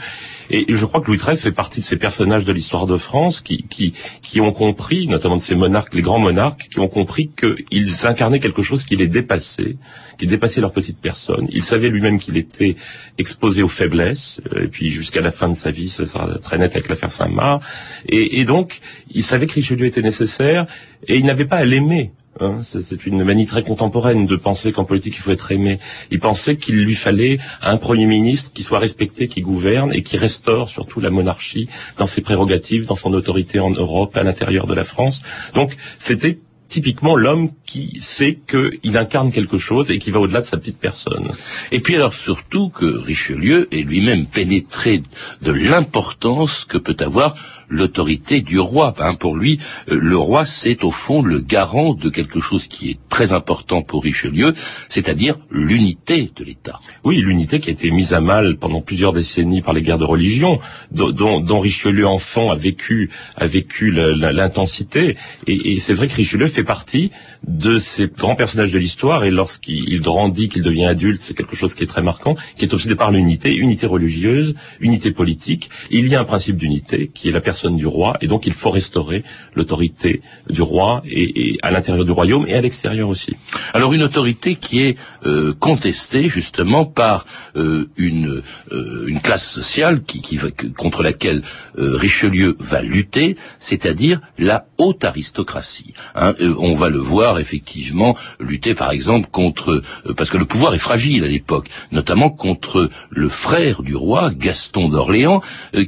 et 0.50 0.66
je 0.68 0.84
crois 0.84 1.00
que 1.00 1.06
Louis 1.06 1.18
XIII 1.18 1.36
fait 1.36 1.52
partie 1.52 1.80
de 1.80 1.84
ces 1.84 1.96
personnages 1.96 2.44
de 2.44 2.52
l'histoire 2.52 2.86
de 2.86 2.96
France 2.96 3.37
qui, 3.40 3.64
qui, 3.68 3.94
qui 4.22 4.40
ont 4.40 4.52
compris, 4.52 5.06
notamment 5.08 5.36
de 5.36 5.40
ces 5.40 5.54
monarques, 5.54 5.94
les 5.94 6.02
grands 6.02 6.18
monarques, 6.18 6.68
qui 6.70 6.80
ont 6.80 6.88
compris 6.88 7.30
qu'ils 7.30 8.06
incarnaient 8.06 8.40
quelque 8.40 8.62
chose 8.62 8.84
qui 8.84 8.96
les 8.96 9.08
dépassait, 9.08 9.76
qui 10.18 10.26
dépassait 10.26 10.60
leur 10.60 10.72
petite 10.72 10.98
personne. 10.98 11.46
Il 11.50 11.62
savait 11.62 11.90
lui-même 11.90 12.18
qu'il 12.18 12.36
était 12.36 12.76
exposé 13.18 13.62
aux 13.62 13.68
faiblesses, 13.68 14.40
euh, 14.52 14.64
et 14.64 14.68
puis 14.68 14.90
jusqu'à 14.90 15.20
la 15.20 15.30
fin 15.30 15.48
de 15.48 15.54
sa 15.54 15.70
vie, 15.70 15.88
ça 15.88 16.06
sera 16.06 16.38
très 16.38 16.58
net 16.58 16.72
avec 16.74 16.88
l'affaire 16.88 17.10
Saint-Marc. 17.10 17.62
Et, 18.08 18.40
et 18.40 18.44
donc, 18.44 18.80
il 19.10 19.22
savait 19.22 19.46
que 19.46 19.54
Richelieu 19.54 19.86
était 19.86 20.02
nécessaire, 20.02 20.66
et 21.06 21.16
il 21.16 21.24
n'avait 21.24 21.46
pas 21.46 21.56
à 21.56 21.64
l'aimer. 21.64 22.12
Hein, 22.40 22.60
c'est 22.62 23.06
une 23.06 23.24
manie 23.24 23.46
très 23.46 23.62
contemporaine 23.62 24.26
de 24.26 24.36
penser 24.36 24.72
qu'en 24.72 24.84
politique 24.84 25.16
il 25.16 25.20
faut 25.20 25.30
être 25.30 25.50
aimé. 25.50 25.78
Il 26.10 26.20
pensait 26.20 26.56
qu'il 26.56 26.84
lui 26.84 26.94
fallait 26.94 27.38
un 27.62 27.76
Premier 27.76 28.06
ministre 28.06 28.52
qui 28.52 28.62
soit 28.62 28.78
respecté, 28.78 29.28
qui 29.28 29.40
gouverne 29.40 29.92
et 29.92 30.02
qui 30.02 30.16
restaure 30.16 30.68
surtout 30.68 31.00
la 31.00 31.10
monarchie 31.10 31.68
dans 31.96 32.06
ses 32.06 32.20
prérogatives, 32.20 32.86
dans 32.86 32.94
son 32.94 33.12
autorité 33.12 33.60
en 33.60 33.70
Europe, 33.70 34.16
à 34.16 34.22
l'intérieur 34.22 34.66
de 34.66 34.74
la 34.74 34.84
France. 34.84 35.22
Donc 35.54 35.76
c'était 35.98 36.38
typiquement 36.68 37.16
l'homme 37.16 37.50
qui 37.64 37.98
sait 38.00 38.38
qu'il 38.46 38.96
incarne 38.96 39.32
quelque 39.32 39.58
chose 39.58 39.90
et 39.90 39.98
qui 39.98 40.10
va 40.10 40.20
au-delà 40.20 40.40
de 40.40 40.46
sa 40.46 40.58
petite 40.58 40.78
personne. 40.78 41.30
Et 41.72 41.80
puis 41.80 41.96
alors 41.96 42.14
surtout 42.14 42.68
que 42.68 42.84
Richelieu 42.84 43.68
est 43.72 43.82
lui-même 43.82 44.26
pénétré 44.26 45.02
de 45.42 45.52
l'importance 45.52 46.64
que 46.64 46.78
peut 46.78 46.96
avoir 47.00 47.34
l'autorité 47.68 48.40
du 48.40 48.58
roi. 48.58 48.94
Hein, 48.98 49.14
pour 49.14 49.36
lui, 49.36 49.58
euh, 49.90 49.98
le 50.00 50.16
roi, 50.16 50.44
c'est 50.44 50.84
au 50.84 50.90
fond 50.90 51.22
le 51.22 51.40
garant 51.40 51.94
de 51.94 52.08
quelque 52.08 52.40
chose 52.40 52.66
qui 52.66 52.90
est 52.90 52.98
très 53.08 53.32
important 53.32 53.82
pour 53.82 54.02
Richelieu, 54.02 54.54
c'est-à-dire 54.88 55.38
l'unité 55.50 56.30
de 56.34 56.44
l'État. 56.44 56.80
Oui, 57.04 57.18
l'unité 57.18 57.60
qui 57.60 57.70
a 57.70 57.72
été 57.72 57.90
mise 57.90 58.14
à 58.14 58.20
mal 58.20 58.56
pendant 58.56 58.80
plusieurs 58.80 59.12
décennies 59.12 59.62
par 59.62 59.74
les 59.74 59.82
guerres 59.82 59.98
de 59.98 60.04
religion, 60.04 60.60
dont, 60.90 61.40
dont 61.40 61.60
Richelieu 61.60 62.06
enfant 62.06 62.50
a 62.50 62.56
vécu, 62.56 63.10
a 63.36 63.46
vécu 63.46 63.90
l'intensité. 63.90 65.16
Et, 65.46 65.72
et 65.72 65.78
c'est 65.78 65.94
vrai 65.94 66.08
que 66.08 66.14
Richelieu 66.14 66.46
fait 66.46 66.64
partie 66.64 67.10
de 67.46 67.78
ces 67.78 68.06
grands 68.06 68.36
personnages 68.36 68.72
de 68.72 68.78
l'histoire. 68.78 69.24
Et 69.24 69.30
lorsqu'il 69.30 70.00
grandit, 70.00 70.48
qu'il 70.48 70.62
devient 70.62 70.86
adulte, 70.86 71.22
c'est 71.22 71.36
quelque 71.36 71.56
chose 71.56 71.74
qui 71.74 71.84
est 71.84 71.88
très 71.88 72.02
marquant, 72.02 72.34
qui 72.56 72.64
est 72.64 72.72
obsédé 72.72 72.94
par 72.94 73.10
l'unité, 73.10 73.54
unité 73.54 73.86
religieuse, 73.86 74.54
unité 74.80 75.10
politique. 75.10 75.68
Il 75.90 76.08
y 76.08 76.14
a 76.14 76.20
un 76.20 76.24
principe 76.24 76.56
d'unité 76.56 77.10
qui 77.12 77.28
est 77.28 77.32
la 77.32 77.40
personne 77.40 77.57
du 77.66 77.86
roi, 77.86 78.16
et 78.20 78.26
donc 78.26 78.46
il 78.46 78.52
faut 78.52 78.70
restaurer 78.70 79.24
l'autorité 79.54 80.22
du 80.48 80.62
roi 80.62 81.02
et, 81.06 81.58
à 81.62 81.70
l'intérieur 81.70 82.04
du 82.04 82.12
royaume 82.12 82.46
et 82.46 82.54
à 82.54 82.60
l'extérieur 82.60 83.08
aussi. 83.08 83.36
Alors 83.74 83.92
une 83.92 84.02
autorité 84.02 84.54
qui 84.54 84.82
est 84.82 84.96
euh, 85.26 85.54
contestée 85.58 86.28
justement 86.28 86.84
par 86.84 87.26
euh, 87.56 87.88
une 87.96 88.42
euh, 88.72 89.06
une 89.06 89.20
classe 89.20 89.48
sociale 89.48 90.02
qui, 90.04 90.20
qui 90.22 90.36
va, 90.36 90.48
contre 90.76 91.02
laquelle 91.02 91.42
Richelieu 91.76 92.56
va 92.58 92.82
lutter, 92.82 93.36
c'est-à-dire 93.58 94.20
la 94.38 94.66
haute 94.78 95.04
aristocratie. 95.04 95.94
Hein. 96.14 96.34
on 96.58 96.74
va 96.74 96.88
le 96.88 96.98
voir 96.98 97.38
effectivement 97.38 98.16
lutter 98.40 98.74
par 98.74 98.90
exemple 98.90 99.28
contre 99.30 99.82
parce 100.16 100.30
que 100.30 100.36
le 100.36 100.44
pouvoir 100.44 100.74
est 100.74 100.78
fragile 100.78 101.24
à 101.24 101.28
l'époque, 101.28 101.68
notamment 101.92 102.30
contre 102.30 102.90
le 103.10 103.28
frère 103.28 103.82
du 103.82 103.96
roi 103.96 104.30
Gaston 104.30 104.88
d'Orléans, 104.88 105.40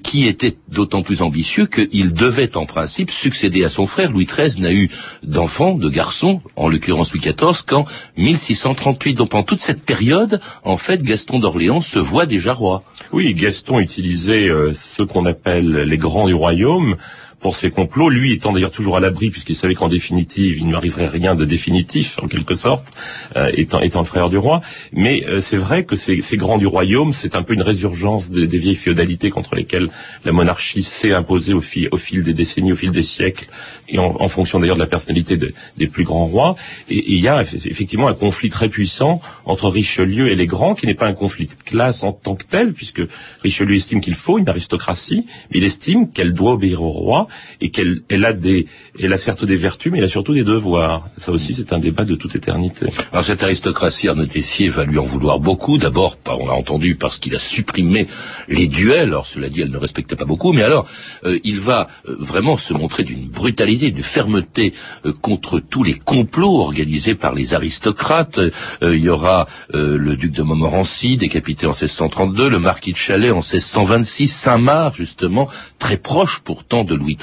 qui 0.02 0.26
était 0.26 0.56
d'autant 0.68 1.02
plus 1.02 1.22
ambitieux 1.22 1.59
qu'il 1.66 2.12
devait 2.12 2.56
en 2.56 2.66
principe 2.66 3.10
succéder 3.10 3.64
à 3.64 3.68
son 3.68 3.86
frère. 3.86 4.10
Louis 4.10 4.26
XIII 4.26 4.60
n'a 4.60 4.72
eu 4.72 4.90
d'enfant, 5.22 5.74
de 5.74 5.88
garçon, 5.88 6.40
en 6.56 6.68
l'occurrence 6.68 7.12
Louis 7.12 7.20
XIV, 7.20 7.64
qu'en 7.66 7.84
1638. 8.16 9.14
Donc 9.14 9.30
pendant 9.30 9.44
toute 9.44 9.60
cette 9.60 9.84
période, 9.84 10.40
en 10.64 10.76
fait, 10.76 11.02
Gaston 11.02 11.38
d'Orléans 11.38 11.80
se 11.80 11.98
voit 11.98 12.26
déjà 12.26 12.54
roi. 12.54 12.82
Oui, 13.12 13.34
Gaston 13.34 13.80
utilisait 13.80 14.48
euh, 14.48 14.72
ce 14.74 15.02
qu'on 15.02 15.26
appelle 15.26 15.70
les 15.70 15.98
grands 15.98 16.26
du 16.26 16.34
royaume 16.34 16.96
pour 17.40 17.56
ces 17.56 17.70
complots, 17.70 18.10
lui 18.10 18.32
étant 18.32 18.52
d'ailleurs 18.52 18.70
toujours 18.70 18.96
à 18.96 19.00
l'abri 19.00 19.30
puisqu'il 19.30 19.56
savait 19.56 19.74
qu'en 19.74 19.88
définitive 19.88 20.58
il 20.58 20.68
ne 20.68 20.76
arriverait 20.76 21.08
rien 21.08 21.34
de 21.34 21.44
définitif 21.44 22.18
en 22.22 22.28
quelque 22.28 22.54
sorte, 22.54 22.92
euh, 23.36 23.50
étant, 23.54 23.80
étant 23.80 24.00
le 24.00 24.06
frère 24.06 24.30
du 24.30 24.38
roi. 24.38 24.60
Mais 24.92 25.24
euh, 25.26 25.40
c'est 25.40 25.56
vrai 25.56 25.84
que 25.84 25.96
ces, 25.96 26.20
ces, 26.20 26.36
grands 26.36 26.58
du 26.58 26.66
royaume, 26.66 27.12
c'est 27.12 27.36
un 27.36 27.42
peu 27.42 27.54
une 27.54 27.62
résurgence 27.62 28.30
des, 28.30 28.46
des, 28.46 28.58
vieilles 28.58 28.74
féodalités 28.74 29.30
contre 29.30 29.54
lesquelles 29.54 29.88
la 30.24 30.32
monarchie 30.32 30.82
s'est 30.82 31.12
imposée 31.12 31.54
au 31.54 31.60
fil, 31.60 31.88
au 31.92 31.96
fil 31.96 32.22
des 32.24 32.32
décennies, 32.32 32.72
au 32.72 32.76
fil 32.76 32.92
des 32.92 33.02
siècles, 33.02 33.48
et 33.88 33.98
en, 33.98 34.16
en 34.20 34.28
fonction 34.28 34.60
d'ailleurs 34.60 34.76
de 34.76 34.80
la 34.80 34.86
personnalité 34.86 35.36
de, 35.36 35.52
des 35.76 35.86
plus 35.86 36.04
grands 36.04 36.26
rois. 36.26 36.56
Et 36.88 37.12
il 37.12 37.20
y 37.20 37.28
a 37.28 37.42
effectivement 37.42 38.08
un 38.08 38.14
conflit 38.14 38.50
très 38.50 38.68
puissant 38.68 39.20
entre 39.44 39.68
Richelieu 39.68 40.28
et 40.28 40.36
les 40.36 40.46
grands, 40.46 40.74
qui 40.74 40.86
n'est 40.86 40.94
pas 40.94 41.06
un 41.06 41.14
conflit 41.14 41.46
de 41.46 41.54
classe 41.64 42.04
en 42.04 42.12
tant 42.12 42.34
que 42.34 42.44
tel, 42.44 42.72
puisque 42.72 43.02
Richelieu 43.42 43.74
estime 43.74 44.00
qu'il 44.00 44.14
faut 44.14 44.38
une 44.38 44.48
aristocratie, 44.48 45.26
mais 45.50 45.58
il 45.58 45.64
estime 45.64 46.10
qu'elle 46.10 46.32
doit 46.32 46.52
obéir 46.52 46.82
au 46.82 46.90
roi 46.90 47.28
et 47.60 47.70
qu'elle 47.70 48.02
elle 48.08 48.24
a 48.24 48.32
des, 48.32 48.66
elle 48.98 49.12
a 49.12 49.18
certes 49.18 49.44
des 49.44 49.56
vertus, 49.56 49.92
mais 49.92 49.98
elle 49.98 50.04
a 50.04 50.08
surtout 50.08 50.34
des 50.34 50.44
devoirs. 50.44 51.08
Ça 51.18 51.32
aussi, 51.32 51.54
c'est 51.54 51.72
un 51.72 51.78
débat 51.78 52.04
de 52.04 52.14
toute 52.14 52.34
éternité. 52.34 52.86
Alors 53.12 53.24
cette 53.24 53.42
aristocratie, 53.42 54.08
Arnaud 54.08 54.26
Tessier 54.26 54.68
va 54.68 54.84
lui 54.84 54.98
en 54.98 55.04
vouloir 55.04 55.40
beaucoup. 55.40 55.78
D'abord, 55.78 56.16
on 56.26 56.46
l'a 56.46 56.54
entendu, 56.54 56.94
parce 56.94 57.18
qu'il 57.18 57.34
a 57.34 57.38
supprimé 57.38 58.06
les 58.48 58.68
duels. 58.68 59.08
Alors 59.08 59.26
cela 59.26 59.48
dit, 59.48 59.60
elle 59.62 59.70
ne 59.70 59.78
respectait 59.78 60.16
pas 60.16 60.24
beaucoup, 60.24 60.52
mais 60.52 60.62
alors 60.62 60.86
euh, 61.24 61.38
il 61.44 61.60
va 61.60 61.88
euh, 62.08 62.16
vraiment 62.18 62.56
se 62.56 62.72
montrer 62.74 63.04
d'une 63.04 63.28
brutalité, 63.28 63.90
d'une 63.90 64.02
fermeté 64.02 64.74
euh, 65.04 65.12
contre 65.12 65.60
tous 65.60 65.82
les 65.82 65.94
complots 65.94 66.60
organisés 66.60 67.14
par 67.14 67.34
les 67.34 67.54
aristocrates. 67.54 68.38
Euh, 68.38 68.96
il 68.96 69.02
y 69.02 69.08
aura 69.08 69.46
euh, 69.74 69.96
le 69.98 70.16
duc 70.16 70.32
de 70.32 70.42
Montmorency, 70.42 71.16
décapité 71.16 71.66
en 71.66 71.70
1632, 71.70 72.48
le 72.48 72.58
marquis 72.58 72.92
de 72.92 72.96
Chalais 72.96 73.30
en 73.30 73.36
1626, 73.36 74.28
Saint-Marc 74.28 74.94
justement, 74.94 75.48
très 75.78 75.96
proche 75.96 76.40
pourtant 76.40 76.84
de 76.84 76.94
Louis 76.94 77.16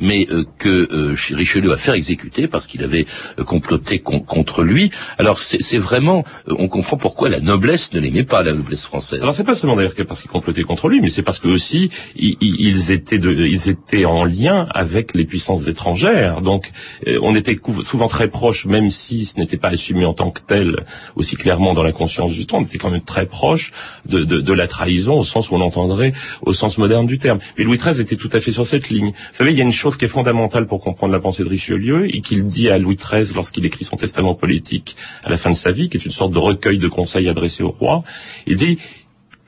Mais 0.00 0.26
euh, 0.30 0.44
que 0.58 1.14
Richelieu 1.34 1.70
va 1.70 1.76
faire 1.76 1.94
exécuter 1.94 2.48
parce 2.48 2.66
qu'il 2.66 2.82
avait 2.82 3.06
comploté 3.46 3.98
con 3.98 4.20
contre 4.20 4.62
lui. 4.62 4.90
Alors 5.18 5.38
c'est 5.38 5.78
vraiment, 5.78 6.24
on 6.46 6.68
comprend 6.68 6.96
pourquoi 6.96 7.28
la 7.28 7.40
noblesse 7.40 7.92
ne 7.92 8.00
l'aimait 8.00 8.24
pas, 8.24 8.42
la 8.42 8.52
noblesse 8.52 8.84
française. 8.84 9.20
Alors 9.22 9.34
c'est 9.34 9.44
pas 9.44 9.54
seulement 9.54 9.76
d'ailleurs 9.76 9.94
parce 10.06 10.20
qu'il 10.20 10.30
complotait 10.30 10.62
contre 10.62 10.88
lui, 10.88 11.00
mais 11.00 11.08
c'est 11.08 11.22
parce 11.22 11.38
que 11.38 11.48
aussi 11.48 11.90
ils, 12.16 12.90
étaient 12.90 13.18
de, 13.18 13.32
ils 13.32 13.68
étaient 13.68 14.04
en 14.04 14.24
lien 14.24 14.66
avec 14.70 15.14
les 15.14 15.24
puissances 15.24 15.66
étrangères. 15.66 16.40
Donc 16.42 16.70
on 17.06 17.34
était 17.34 17.58
souvent 17.82 18.08
très 18.08 18.28
proches, 18.28 18.66
même 18.66 18.90
si 18.90 19.24
ce 19.24 19.38
n'était 19.38 19.56
pas 19.56 19.68
assumé 19.68 20.04
en 20.04 20.14
tant 20.14 20.30
que 20.30 20.40
tel 20.40 20.84
aussi 21.16 21.36
clairement 21.36 21.74
dans 21.74 21.82
la 21.82 21.92
conscience 21.92 22.32
du 22.32 22.46
temps. 22.46 22.58
On 22.58 22.64
était 22.64 22.78
quand 22.78 22.90
même 22.90 23.02
très 23.02 23.26
proche 23.26 23.72
de, 24.06 24.20
de, 24.20 24.40
de, 24.40 24.52
la 24.52 24.66
trahison 24.66 25.18
au 25.18 25.24
sens 25.24 25.50
où 25.50 25.54
on 25.54 25.60
entendrait 25.60 26.12
au 26.42 26.52
sens 26.52 26.78
moderne 26.78 27.06
du 27.06 27.18
terme. 27.18 27.38
Mais 27.56 27.64
Louis 27.64 27.78
XIII 27.78 28.00
était 28.00 28.16
tout 28.16 28.30
à 28.32 28.40
fait 28.40 28.52
sur 28.52 28.66
cette 28.66 28.88
ligne. 28.90 29.09
Vous 29.12 29.36
savez, 29.36 29.52
il 29.52 29.58
y 29.58 29.60
a 29.60 29.64
une 29.64 29.72
chose 29.72 29.96
qui 29.96 30.04
est 30.04 30.08
fondamentale 30.08 30.66
pour 30.66 30.80
comprendre 30.80 31.12
la 31.12 31.20
pensée 31.20 31.44
de 31.44 31.48
Richelieu 31.48 32.14
et 32.14 32.20
qu'il 32.20 32.44
dit 32.44 32.70
à 32.70 32.78
Louis 32.78 32.96
XIII 32.96 33.34
lorsqu'il 33.34 33.64
écrit 33.66 33.84
son 33.84 33.96
testament 33.96 34.34
politique 34.34 34.96
à 35.24 35.30
la 35.30 35.36
fin 35.36 35.50
de 35.50 35.56
sa 35.56 35.70
vie, 35.70 35.88
qui 35.88 35.96
est 35.96 36.04
une 36.04 36.10
sorte 36.10 36.32
de 36.32 36.38
recueil 36.38 36.78
de 36.78 36.88
conseils 36.88 37.28
adressés 37.28 37.62
au 37.62 37.70
roi. 37.70 38.02
Il 38.46 38.56
dit 38.56 38.78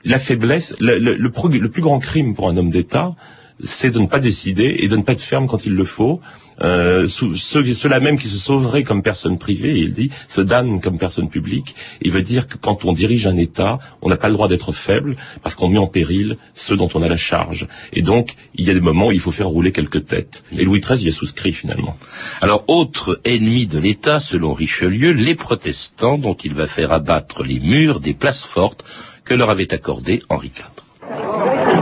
la 0.05 0.19
faiblesse, 0.19 0.75
le, 0.79 0.97
le, 0.97 1.69
plus 1.69 1.81
grand 1.81 1.99
crime 1.99 2.35
pour 2.35 2.49
un 2.49 2.57
homme 2.57 2.69
d'État, 2.69 3.15
c'est 3.61 3.91
de 3.91 3.99
ne 3.99 4.07
pas 4.07 4.19
décider 4.19 4.75
et 4.79 4.87
de 4.87 4.97
ne 4.97 5.01
pas 5.01 5.13
être 5.13 5.21
ferme 5.21 5.47
quand 5.47 5.65
il 5.65 5.73
le 5.73 5.83
faut, 5.83 6.19
euh, 6.61 7.07
ceux-là 7.07 7.99
même 7.99 8.17
qui 8.17 8.27
se 8.27 8.37
sauveraient 8.37 8.83
comme 8.83 9.01
personne 9.01 9.37
privée, 9.37 9.79
il 9.79 9.93
dit, 9.93 10.11
se 10.27 10.41
damnent 10.41 10.81
comme 10.81 10.97
personne 10.97 11.29
publique. 11.29 11.75
Il 12.01 12.11
veut 12.11 12.21
dire 12.21 12.47
que 12.47 12.57
quand 12.57 12.85
on 12.85 12.93
dirige 12.93 13.27
un 13.27 13.37
État, 13.37 13.79
on 14.01 14.09
n'a 14.09 14.17
pas 14.17 14.27
le 14.27 14.33
droit 14.33 14.47
d'être 14.47 14.71
faible 14.71 15.15
parce 15.41 15.55
qu'on 15.55 15.69
met 15.69 15.77
en 15.77 15.87
péril 15.87 16.37
ceux 16.53 16.75
dont 16.75 16.89
on 16.93 17.01
a 17.01 17.07
la 17.07 17.17
charge. 17.17 17.67
Et 17.91 18.01
donc, 18.01 18.35
il 18.55 18.65
y 18.65 18.69
a 18.69 18.73
des 18.73 18.81
moments 18.81 19.07
où 19.07 19.11
il 19.11 19.19
faut 19.19 19.31
faire 19.31 19.47
rouler 19.47 19.71
quelques 19.71 20.05
têtes. 20.05 20.43
Et 20.57 20.63
Louis 20.63 20.81
XIII 20.81 21.05
y 21.05 21.07
est 21.07 21.11
souscrit 21.11 21.53
finalement. 21.53 21.97
Alors, 22.41 22.63
autre 22.67 23.19
ennemi 23.25 23.67
de 23.67 23.79
l'État, 23.79 24.19
selon 24.19 24.53
Richelieu, 24.53 25.11
les 25.11 25.35
protestants 25.35 26.17
dont 26.17 26.35
il 26.35 26.53
va 26.53 26.67
faire 26.67 26.91
abattre 26.91 27.43
les 27.43 27.59
murs 27.59 27.99
des 27.99 28.13
places 28.13 28.45
fortes 28.45 28.83
que 29.25 29.33
leur 29.33 29.49
avait 29.49 29.73
accordé 29.73 30.21
Henri 30.29 30.47
IV. 30.47 30.72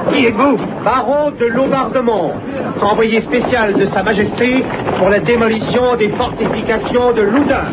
Qui 0.10 0.26
êtes-vous 0.26 0.58
Baron 0.84 1.32
de 1.40 1.46
Lombardement, 1.46 2.34
envoyé 2.82 3.22
spécial 3.22 3.74
de 3.74 3.86
Sa 3.86 4.02
Majesté 4.04 4.64
pour 4.98 5.10
la 5.10 5.20
démolition 5.20 5.96
des 5.98 6.10
fortifications 6.10 7.12
de 7.14 7.22
Loudun. 7.22 7.66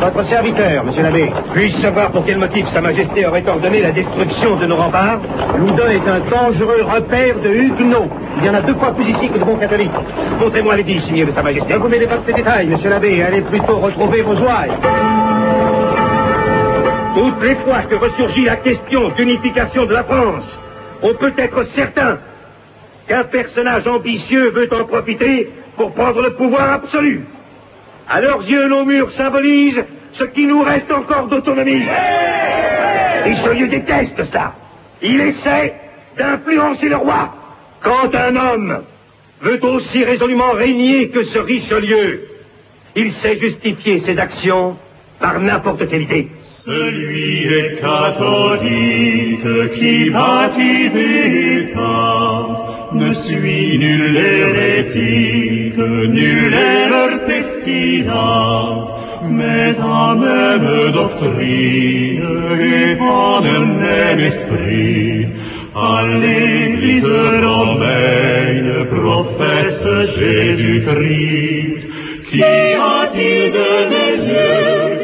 Votre 0.00 0.24
serviteur, 0.24 0.84
monsieur 0.84 1.02
l'abbé. 1.02 1.32
Puis-je 1.54 1.76
savoir 1.76 2.10
pour 2.10 2.24
quel 2.24 2.38
motif 2.38 2.68
Sa 2.68 2.80
Majesté 2.80 3.26
aurait 3.26 3.44
ordonné 3.48 3.82
la 3.82 3.92
destruction 3.92 4.56
de 4.56 4.66
nos 4.66 4.76
remparts 4.76 5.20
Loudun 5.58 5.88
est 5.90 6.08
un 6.08 6.20
dangereux 6.30 6.84
repère 6.92 7.36
de 7.42 7.50
Huguenots. 7.50 8.08
Il 8.38 8.46
y 8.46 8.50
en 8.50 8.54
a 8.54 8.60
deux 8.60 8.74
fois 8.74 8.92
plus 8.92 9.08
ici 9.08 9.28
que 9.28 9.38
de 9.38 9.44
bons 9.44 9.56
catholiques. 9.56 9.90
Montrez-moi 10.40 10.76
les 10.76 10.82
dix 10.82 11.00
signés 11.00 11.24
de 11.24 11.32
Sa 11.32 11.42
Majesté. 11.42 11.72
Ne 11.74 11.78
vous 11.78 11.88
mêlez 11.88 12.06
pas 12.06 12.16
de 12.16 12.26
ces 12.26 12.32
détails, 12.32 12.66
monsieur 12.66 12.90
l'abbé. 12.90 13.22
Allez 13.22 13.42
plutôt 13.42 13.76
retrouver 13.76 14.22
vos 14.22 14.34
ouailles. 14.34 14.72
Toutes 17.14 17.42
les 17.42 17.54
fois 17.56 17.82
que 17.88 17.94
ressurgit 17.94 18.44
la 18.44 18.56
question 18.56 19.08
d'unification 19.16 19.86
de 19.86 19.94
la 19.94 20.04
France, 20.04 20.58
on 21.02 21.14
peut 21.14 21.32
être 21.36 21.64
certain 21.64 22.18
qu'un 23.06 23.24
personnage 23.24 23.86
ambitieux 23.86 24.50
veut 24.50 24.68
en 24.72 24.84
profiter 24.84 25.50
pour 25.76 25.92
prendre 25.92 26.22
le 26.22 26.32
pouvoir 26.32 26.72
absolu. 26.72 27.24
À 28.08 28.20
leurs 28.20 28.42
yeux, 28.42 28.68
nos 28.68 28.84
murs 28.84 29.12
symbolisent 29.12 29.84
ce 30.12 30.24
qui 30.24 30.46
nous 30.46 30.62
reste 30.62 30.90
encore 30.90 31.26
d'autonomie. 31.26 31.82
Richelieu 33.24 33.68
déteste 33.68 34.24
ça. 34.32 34.54
Il 35.02 35.20
essaie 35.20 35.74
d'influencer 36.16 36.88
le 36.88 36.96
roi. 36.96 37.34
Quand 37.80 38.14
un 38.14 38.36
homme 38.36 38.82
veut 39.42 39.62
aussi 39.64 40.04
résolument 40.04 40.52
régner 40.52 41.08
que 41.08 41.22
ce 41.22 41.38
Richelieu, 41.38 42.28
il 42.94 43.12
sait 43.12 43.36
justifier 43.36 44.00
ses 44.00 44.18
actions 44.18 44.76
par 45.20 45.40
n'importe 45.40 45.88
quelle 45.88 46.02
idée. 46.02 46.28
Celui 46.38 47.44
est 47.44 47.80
catholique 47.80 49.70
qui 49.74 50.10
baptise 50.10 50.96
et 50.96 51.72
tente, 51.72 52.92
ne 52.92 53.10
suit 53.12 53.78
nul 53.78 54.16
hérétique, 54.16 55.78
nul 55.78 56.54
erreur 56.54 57.24
pestilente, 57.26 58.90
mais 59.24 59.80
en 59.80 60.16
même 60.16 60.92
doctrine 60.92 62.22
et 62.60 63.00
en 63.00 63.40
même 63.42 64.20
esprit. 64.20 65.26
À 65.74 66.04
l'église 66.06 67.04
romaine 67.04 68.86
professe 68.86 69.84
Jésus-Christ, 70.16 71.86
qui 72.30 72.42
a-t-il 72.42 73.52
de 73.52 73.70
meilleur 73.90 74.95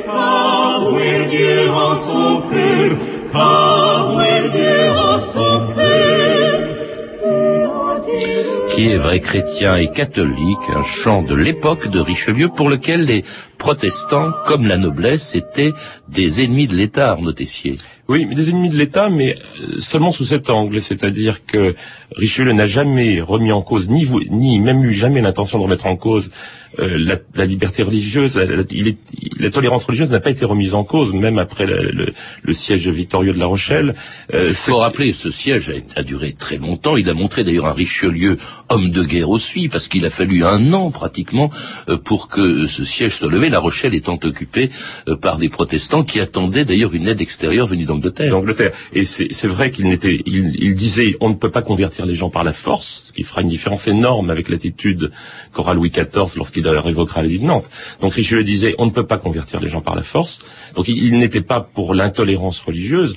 qui 8.68 8.90
est 8.90 8.96
vrai 8.96 9.20
chrétien 9.20 9.76
et 9.76 9.90
catholique, 9.90 10.58
un 10.74 10.82
chant 10.82 11.22
de 11.22 11.34
l'époque 11.34 11.88
de 11.88 12.00
Richelieu 12.00 12.48
pour 12.48 12.70
lequel 12.70 13.04
les 13.04 13.22
protestants, 13.58 14.30
comme 14.46 14.66
la 14.66 14.78
noblesse, 14.78 15.34
étaient 15.34 15.72
des 16.12 16.42
ennemis 16.42 16.66
de 16.66 16.76
l'État, 16.76 17.12
Arnaud 17.12 17.32
Tessier. 17.32 17.76
Oui, 18.08 18.26
mais 18.26 18.34
des 18.34 18.50
ennemis 18.50 18.68
de 18.68 18.76
l'État, 18.76 19.08
mais 19.08 19.38
seulement 19.78 20.10
sous 20.10 20.24
cet 20.24 20.50
angle, 20.50 20.80
c'est-à-dire 20.80 21.46
que 21.46 21.74
Richelieu 22.14 22.52
n'a 22.52 22.66
jamais 22.66 23.20
remis 23.20 23.52
en 23.52 23.62
cause, 23.62 23.88
ni, 23.88 24.06
ni 24.30 24.60
même 24.60 24.84
eu 24.84 24.92
jamais 24.92 25.20
l'intention 25.20 25.58
de 25.58 25.64
remettre 25.64 25.86
en 25.86 25.96
cause 25.96 26.30
euh, 26.78 26.96
la, 26.98 27.16
la, 27.34 27.44
liberté 27.44 27.82
religieuse, 27.82 28.36
la, 28.36 28.62
il 28.70 28.88
est, 28.88 28.96
la 29.38 29.50
tolérance 29.50 29.84
religieuse 29.84 30.10
n'a 30.10 30.20
pas 30.20 30.30
été 30.30 30.44
remise 30.44 30.74
en 30.74 30.84
cause, 30.84 31.12
même 31.12 31.38
après 31.38 31.66
le, 31.66 32.12
le, 32.42 32.52
siège 32.52 32.88
victorieux 32.88 33.32
de 33.32 33.38
La 33.38 33.46
Rochelle. 33.46 33.94
Euh, 34.32 34.46
il 34.48 34.54
faut 34.54 34.78
rappeler, 34.78 35.12
ce 35.12 35.30
siège 35.30 35.70
a, 35.70 36.00
a, 36.00 36.02
duré 36.02 36.32
très 36.32 36.56
longtemps. 36.56 36.96
Il 36.96 37.08
a 37.10 37.14
montré 37.14 37.44
d'ailleurs 37.44 37.66
un 37.66 37.72
Richelieu 37.72 38.38
homme 38.68 38.90
de 38.90 39.02
guerre 39.02 39.30
aussi, 39.30 39.68
parce 39.68 39.88
qu'il 39.88 40.06
a 40.06 40.10
fallu 40.10 40.44
un 40.44 40.72
an 40.72 40.90
pratiquement 40.90 41.50
euh, 41.88 41.98
pour 41.98 42.28
que 42.28 42.66
ce 42.66 42.84
siège 42.84 43.16
soit 43.16 43.30
levé. 43.30 43.48
La 43.50 43.58
Rochelle 43.58 43.94
étant 43.94 44.18
occupée 44.22 44.70
euh, 45.08 45.16
par 45.16 45.38
des 45.38 45.50
protestants 45.50 46.01
qui 46.04 46.20
attendaient 46.20 46.64
d'ailleurs 46.64 46.94
une 46.94 47.08
aide 47.08 47.20
extérieure 47.20 47.66
venue 47.66 47.84
d'Angleterre. 47.84 48.30
D'Angleterre. 48.30 48.72
Et 48.92 49.04
c'est 49.04 49.46
vrai 49.46 49.70
qu'il 49.70 49.86
n'était, 49.86 50.20
il, 50.26 50.74
disait, 50.74 51.16
on 51.20 51.28
ne 51.28 51.34
peut 51.34 51.50
pas 51.50 51.62
convertir 51.62 52.06
les 52.06 52.14
gens 52.14 52.30
par 52.30 52.44
la 52.44 52.52
force, 52.52 53.02
ce 53.04 53.12
qui 53.12 53.22
fera 53.22 53.42
une 53.42 53.48
différence 53.48 53.88
énorme 53.88 54.30
avec 54.30 54.48
l'attitude 54.48 55.12
qu'aura 55.52 55.74
Louis 55.74 55.90
XIV 55.90 56.36
lorsqu'il 56.36 56.66
révoquera 56.68 57.22
l'édit 57.22 57.38
de 57.38 57.44
Nantes. 57.44 57.70
Donc 58.00 58.14
Richelieu 58.14 58.44
disait 58.44 58.74
on 58.78 58.86
ne 58.86 58.90
peut 58.90 59.06
pas 59.06 59.18
convertir 59.18 59.60
les 59.60 59.68
gens 59.68 59.80
par 59.80 59.94
la 59.94 60.02
force. 60.02 60.40
Donc 60.74 60.88
il 60.88 61.16
n'était 61.16 61.40
pas 61.40 61.60
pour 61.60 61.94
l'intolérance 61.94 62.60
religieuse. 62.60 63.16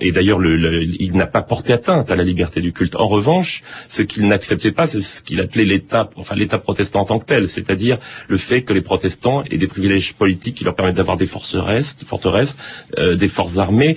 Et 0.00 0.12
d'ailleurs 0.12 0.38
le, 0.38 0.84
il 0.84 1.16
n'a 1.16 1.26
pas 1.26 1.42
porté 1.42 1.72
atteinte 1.72 2.10
à 2.10 2.16
la 2.16 2.24
liberté 2.24 2.60
du 2.60 2.72
culte. 2.72 2.94
En 2.96 3.08
revanche, 3.08 3.62
ce 3.88 4.02
qu'il 4.02 4.26
n'acceptait 4.26 4.72
pas, 4.72 4.86
c'est 4.86 5.00
ce 5.00 5.22
qu'il 5.22 5.40
appelait 5.40 5.64
l'État, 5.64 6.10
enfin 6.16 6.34
l'État 6.34 6.58
protestant 6.58 7.00
en 7.00 7.04
tant 7.04 7.18
que 7.18 7.24
tel, 7.24 7.48
c'est-à-dire 7.48 7.98
le 8.28 8.36
fait 8.36 8.62
que 8.62 8.72
les 8.72 8.82
protestants 8.82 9.42
aient 9.50 9.56
des 9.56 9.66
privilèges 9.66 10.14
politiques 10.14 10.56
qui 10.56 10.64
leur 10.64 10.74
permettent 10.74 10.96
d'avoir 10.96 11.16
des 11.16 11.26
forteresses, 11.26 11.96
euh, 12.98 13.16
des 13.16 13.28
forces 13.28 13.58
armées 13.58 13.96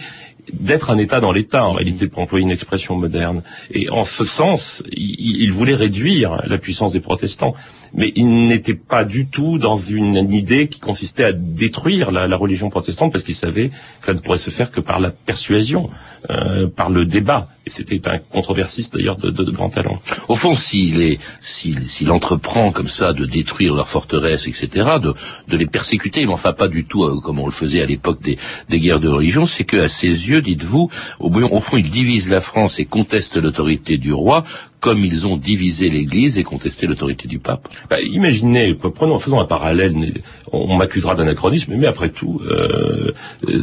d'être 0.53 0.89
un 0.89 0.97
État 0.97 1.19
dans 1.19 1.31
l'État, 1.31 1.65
en 1.65 1.73
réalité, 1.73 2.07
pour 2.07 2.23
employer 2.23 2.43
une 2.43 2.51
expression 2.51 2.95
moderne. 2.95 3.43
Et 3.71 3.89
en 3.91 4.03
ce 4.03 4.23
sens, 4.23 4.83
il 4.91 5.51
voulait 5.51 5.75
réduire 5.75 6.41
la 6.47 6.57
puissance 6.57 6.91
des 6.91 6.99
protestants 6.99 7.53
mais 7.93 8.11
il 8.15 8.45
n'était 8.45 8.73
pas 8.73 9.03
du 9.03 9.27
tout 9.27 9.57
dans 9.57 9.75
une, 9.75 10.29
idée 10.29 10.67
qui 10.67 10.79
consistait 10.79 11.23
à 11.23 11.31
détruire 11.31 12.11
la, 12.11 12.35
religion 12.35 12.69
protestante 12.69 13.11
parce 13.11 13.23
qu'il 13.23 13.35
savait 13.35 13.69
que 14.01 14.07
ça 14.07 14.13
ne 14.13 14.19
pourrait 14.19 14.37
se 14.37 14.49
faire 14.49 14.71
que 14.71 14.79
par 14.79 14.99
la 14.99 15.09
persuasion, 15.09 15.89
euh, 16.29 16.67
par 16.67 16.89
le 16.89 17.05
débat. 17.05 17.49
Et 17.65 17.69
c'était 17.69 18.07
un 18.07 18.17
controversiste 18.17 18.95
d'ailleurs 18.95 19.17
de, 19.17 19.51
grand 19.51 19.69
talent. 19.69 19.99
Au 20.27 20.35
fond, 20.35 20.55
s'il 20.55 21.01
est, 21.01 21.19
s'il, 21.41 22.11
entreprend 22.11 22.71
comme 22.71 22.87
ça 22.87 23.13
de 23.13 23.25
détruire 23.25 23.75
leurs 23.75 23.87
forteresses, 23.87 24.47
etc., 24.47 24.69
de, 25.01 25.13
de 25.47 25.57
les 25.57 25.65
persécuter, 25.65 26.25
mais 26.25 26.33
enfin 26.33 26.53
pas 26.53 26.67
du 26.67 26.85
tout 26.85 27.03
euh, 27.03 27.19
comme 27.19 27.39
on 27.39 27.45
le 27.45 27.51
faisait 27.51 27.81
à 27.81 27.85
l'époque 27.85 28.21
des, 28.21 28.37
des 28.69 28.79
guerres 28.79 28.99
de 28.99 29.09
religion, 29.09 29.45
c'est 29.45 29.63
qu'à 29.63 29.87
ses 29.87 30.07
yeux, 30.07 30.41
dites-vous, 30.41 30.89
au, 31.19 31.29
au 31.29 31.59
fond, 31.59 31.77
il 31.77 31.89
divise 31.89 32.29
la 32.29 32.41
France 32.41 32.79
et 32.79 32.85
conteste 32.85 33.37
l'autorité 33.37 33.97
du 33.97 34.13
roi 34.13 34.43
comme 34.79 35.03
ils 35.03 35.27
ont 35.27 35.37
divisé 35.37 35.89
l'Église 35.89 36.37
et 36.37 36.43
contesté 36.43 36.87
l'autorité 36.87 37.27
du 37.27 37.39
pape. 37.39 37.67
Bah, 37.89 37.99
imaginez, 38.01 38.73
prenons, 38.73 39.19
faisons 39.19 39.39
un 39.39 39.45
parallèle, 39.45 40.13
on, 40.51 40.77
m'accusera 40.77 41.15
d'anachronisme, 41.15 41.73
mais 41.75 41.87
après 41.87 42.09
tout, 42.09 42.41
euh, 42.45 43.11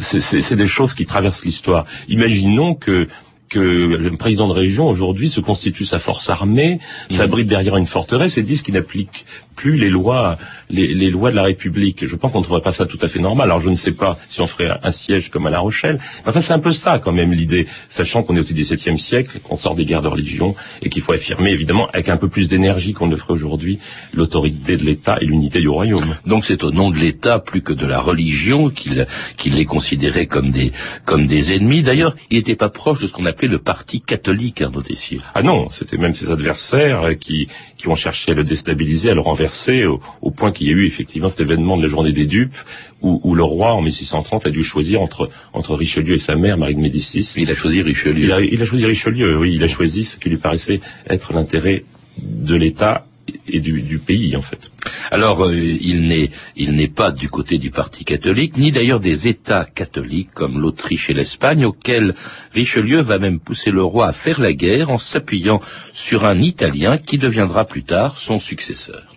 c'est 0.00 0.56
des 0.56 0.66
choses 0.66 0.94
qui 0.94 1.06
traversent 1.06 1.44
l'histoire. 1.44 1.86
Imaginons 2.08 2.74
que 2.74 3.08
que 3.48 3.60
le 3.60 4.16
président 4.16 4.48
de 4.48 4.52
région 4.52 4.88
aujourd'hui 4.88 5.28
se 5.28 5.38
constitue 5.38 5.84
sa 5.84 6.00
force 6.00 6.28
armée, 6.30 6.80
s'abrite 7.12 7.46
derrière 7.46 7.76
une 7.76 7.86
forteresse 7.86 8.38
et 8.38 8.42
dit 8.42 8.60
qu'il 8.60 8.74
n'applique 8.74 9.24
plus 9.56 9.76
les 9.76 9.88
lois, 9.88 10.36
les, 10.70 11.10
lois 11.10 11.30
de 11.30 11.36
la 11.36 11.42
République. 11.42 12.06
Je 12.06 12.14
pense 12.14 12.32
qu'on 12.32 12.38
ne 12.38 12.44
trouverait 12.44 12.62
pas 12.62 12.72
ça 12.72 12.84
tout 12.84 12.98
à 13.00 13.08
fait 13.08 13.18
normal. 13.18 13.48
Alors 13.48 13.60
je 13.60 13.70
ne 13.70 13.74
sais 13.74 13.92
pas 13.92 14.18
si 14.28 14.40
on 14.40 14.46
ferait 14.46 14.70
un 14.82 14.90
siège 14.90 15.30
comme 15.30 15.46
à 15.46 15.50
La 15.50 15.58
Rochelle. 15.58 15.98
Enfin, 16.26 16.40
c'est 16.40 16.52
un 16.52 16.58
peu 16.58 16.70
ça 16.70 16.98
quand 16.98 17.12
même 17.12 17.32
l'idée, 17.32 17.66
sachant 17.88 18.22
qu'on 18.22 18.36
est 18.36 18.40
au 18.40 18.44
XVIIe 18.44 18.98
siècle, 18.98 19.40
qu'on 19.42 19.56
sort 19.56 19.74
des 19.74 19.84
guerres 19.84 20.02
de 20.02 20.08
religion 20.08 20.54
et 20.82 20.90
qu'il 20.90 21.02
faut 21.02 21.12
affirmer 21.12 21.50
évidemment 21.50 21.88
avec 21.88 22.08
un 22.08 22.18
peu 22.18 22.28
plus 22.28 22.48
d'énergie 22.48 22.92
qu'on 22.92 23.06
ne 23.06 23.12
le 23.12 23.16
ferait 23.16 23.32
aujourd'hui 23.32 23.78
l'autorité 24.12 24.76
de 24.76 24.84
l'État 24.84 25.16
et 25.20 25.24
l'unité 25.24 25.60
du 25.60 25.68
royaume. 25.68 26.14
Donc 26.26 26.44
c'est 26.44 26.62
au 26.62 26.70
nom 26.70 26.90
de 26.90 26.98
l'État 26.98 27.38
plus 27.38 27.62
que 27.62 27.72
de 27.72 27.86
la 27.86 27.98
religion 27.98 28.68
qu'il 28.68 29.06
qu'il 29.38 29.54
les 29.54 29.64
considérait 29.64 30.26
comme 30.26 30.50
des 30.50 30.72
comme 31.06 31.26
des 31.26 31.54
ennemis. 31.54 31.82
D'ailleurs, 31.82 32.14
il 32.30 32.36
n'était 32.36 32.56
pas 32.56 32.68
proche 32.68 33.00
de 33.00 33.06
ce 33.06 33.12
qu'on 33.12 33.24
appelait 33.24 33.48
le 33.48 33.58
parti 33.58 34.02
catholique, 34.02 34.60
Arnaud 34.60 34.82
Tessier. 34.82 35.20
Ah 35.34 35.42
non, 35.42 35.70
c'était 35.70 35.96
même 35.96 36.14
ses 36.14 36.30
adversaires 36.30 37.18
qui 37.18 37.48
qui 37.78 37.88
ont 37.88 37.94
cherché 37.94 38.32
à 38.32 38.34
le 38.34 38.44
déstabiliser, 38.44 39.10
à 39.10 39.14
le 39.14 39.20
renverser 39.20 39.45
au, 39.86 40.30
point 40.30 40.52
qu'il 40.52 40.66
y 40.66 40.70
a 40.70 40.72
eu 40.72 40.86
effectivement 40.86 41.28
cet 41.28 41.40
événement 41.40 41.76
de 41.76 41.82
la 41.82 41.88
journée 41.88 42.12
des 42.12 42.26
dupes 42.26 42.56
où, 43.02 43.34
le 43.34 43.44
roi 43.44 43.72
en 43.72 43.82
1630 43.82 44.48
a 44.48 44.50
dû 44.50 44.64
choisir 44.64 45.00
entre 45.00 45.30
entre 45.52 45.74
Richelieu 45.74 46.14
et 46.14 46.18
sa 46.18 46.34
mère 46.34 46.58
Marie 46.58 46.74
de 46.74 46.80
Médicis. 46.80 47.34
Il 47.36 47.50
a 47.50 47.54
choisi 47.54 47.82
Richelieu. 47.82 48.24
Il 48.24 48.32
a, 48.32 48.40
il 48.40 48.60
a 48.60 48.64
choisi 48.64 48.84
Richelieu. 48.86 49.38
Oui, 49.38 49.54
il 49.54 49.62
a 49.62 49.68
choisi 49.68 50.04
ce 50.04 50.16
qui 50.16 50.28
lui 50.28 50.38
paraissait 50.38 50.80
être 51.08 51.32
l'intérêt 51.32 51.84
de 52.18 52.54
l'État 52.54 53.06
et 53.48 53.60
du, 53.60 53.98
pays 53.98 54.36
en 54.36 54.40
fait. 54.40 54.70
Alors 55.10 55.44
euh, 55.44 55.54
il 55.54 56.06
n'est 56.06 56.30
il 56.56 56.74
n'est 56.74 56.88
pas 56.88 57.10
du 57.10 57.28
côté 57.28 57.58
du 57.58 57.70
parti 57.70 58.04
catholique 58.04 58.56
ni 58.56 58.72
d'ailleurs 58.72 59.00
des 59.00 59.28
États 59.28 59.64
catholiques 59.64 60.32
comme 60.32 60.60
l'Autriche 60.60 61.10
et 61.10 61.14
l'Espagne 61.14 61.64
auxquels 61.64 62.14
Richelieu 62.52 63.00
va 63.00 63.18
même 63.18 63.40
pousser 63.40 63.70
le 63.70 63.82
roi 63.82 64.08
à 64.08 64.12
faire 64.12 64.40
la 64.40 64.52
guerre 64.52 64.90
en 64.90 64.98
s'appuyant 64.98 65.60
sur 65.92 66.24
un 66.24 66.38
Italien 66.38 66.98
qui 66.98 67.18
deviendra 67.18 67.64
plus 67.64 67.82
tard 67.82 68.18
son 68.18 68.38
successeur. 68.38 69.15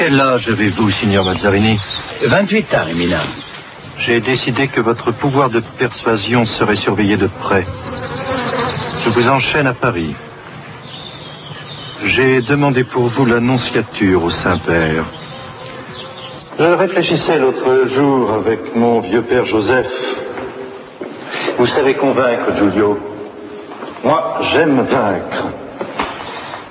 Quel 0.00 0.18
âge 0.18 0.48
avez-vous, 0.48 0.90
signor 0.90 1.26
Mazzarini? 1.26 1.78
28 2.22 2.74
ans, 2.74 2.88
éminent. 2.90 3.18
J'ai 3.98 4.20
décidé 4.20 4.66
que 4.66 4.80
votre 4.80 5.12
pouvoir 5.12 5.50
de 5.50 5.60
persuasion 5.60 6.46
serait 6.46 6.74
surveillé 6.74 7.18
de 7.18 7.26
près. 7.26 7.66
Je 9.04 9.10
vous 9.10 9.28
enchaîne 9.28 9.66
à 9.66 9.74
Paris. 9.74 10.14
J'ai 12.06 12.40
demandé 12.40 12.82
pour 12.82 13.08
vous 13.08 13.26
l'annonciature 13.26 14.24
au 14.24 14.30
Saint-Père. 14.30 15.04
Je 16.58 16.64
réfléchissais 16.64 17.38
l'autre 17.38 17.86
jour 17.94 18.32
avec 18.32 18.74
mon 18.74 19.00
vieux 19.00 19.20
père 19.20 19.44
Joseph. 19.44 19.92
Vous 21.58 21.66
savez 21.66 21.92
convaincre, 21.92 22.56
Giulio. 22.56 22.98
Moi, 24.02 24.38
j'aime 24.50 24.80
vaincre. 24.80 25.48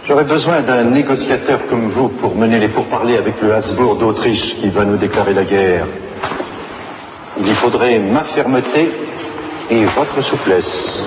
J'aurais 0.10 0.24
besoin 0.24 0.62
d'un 0.62 0.86
négociateur 0.86 1.60
comme 1.70 1.88
vous 1.88 2.08
pour 2.08 2.36
mener 2.36 2.58
les 2.58 2.68
pourparlers 2.68 3.16
avec 3.18 3.40
le 3.44 3.54
Habsbourg 3.54 3.96
d'Autriche 3.96 4.56
qui 4.56 4.68
va 4.70 4.84
nous 4.84 4.98
déclarer 4.98 5.36
la 5.36 5.44
guerre. 5.44 5.86
Il 7.40 7.48
y 7.48 7.54
faudrait 7.54 8.00
ma 8.00 8.22
fermeté 8.22 8.90
et 9.70 9.86
votre 9.86 10.20
souplesse. 10.24 11.06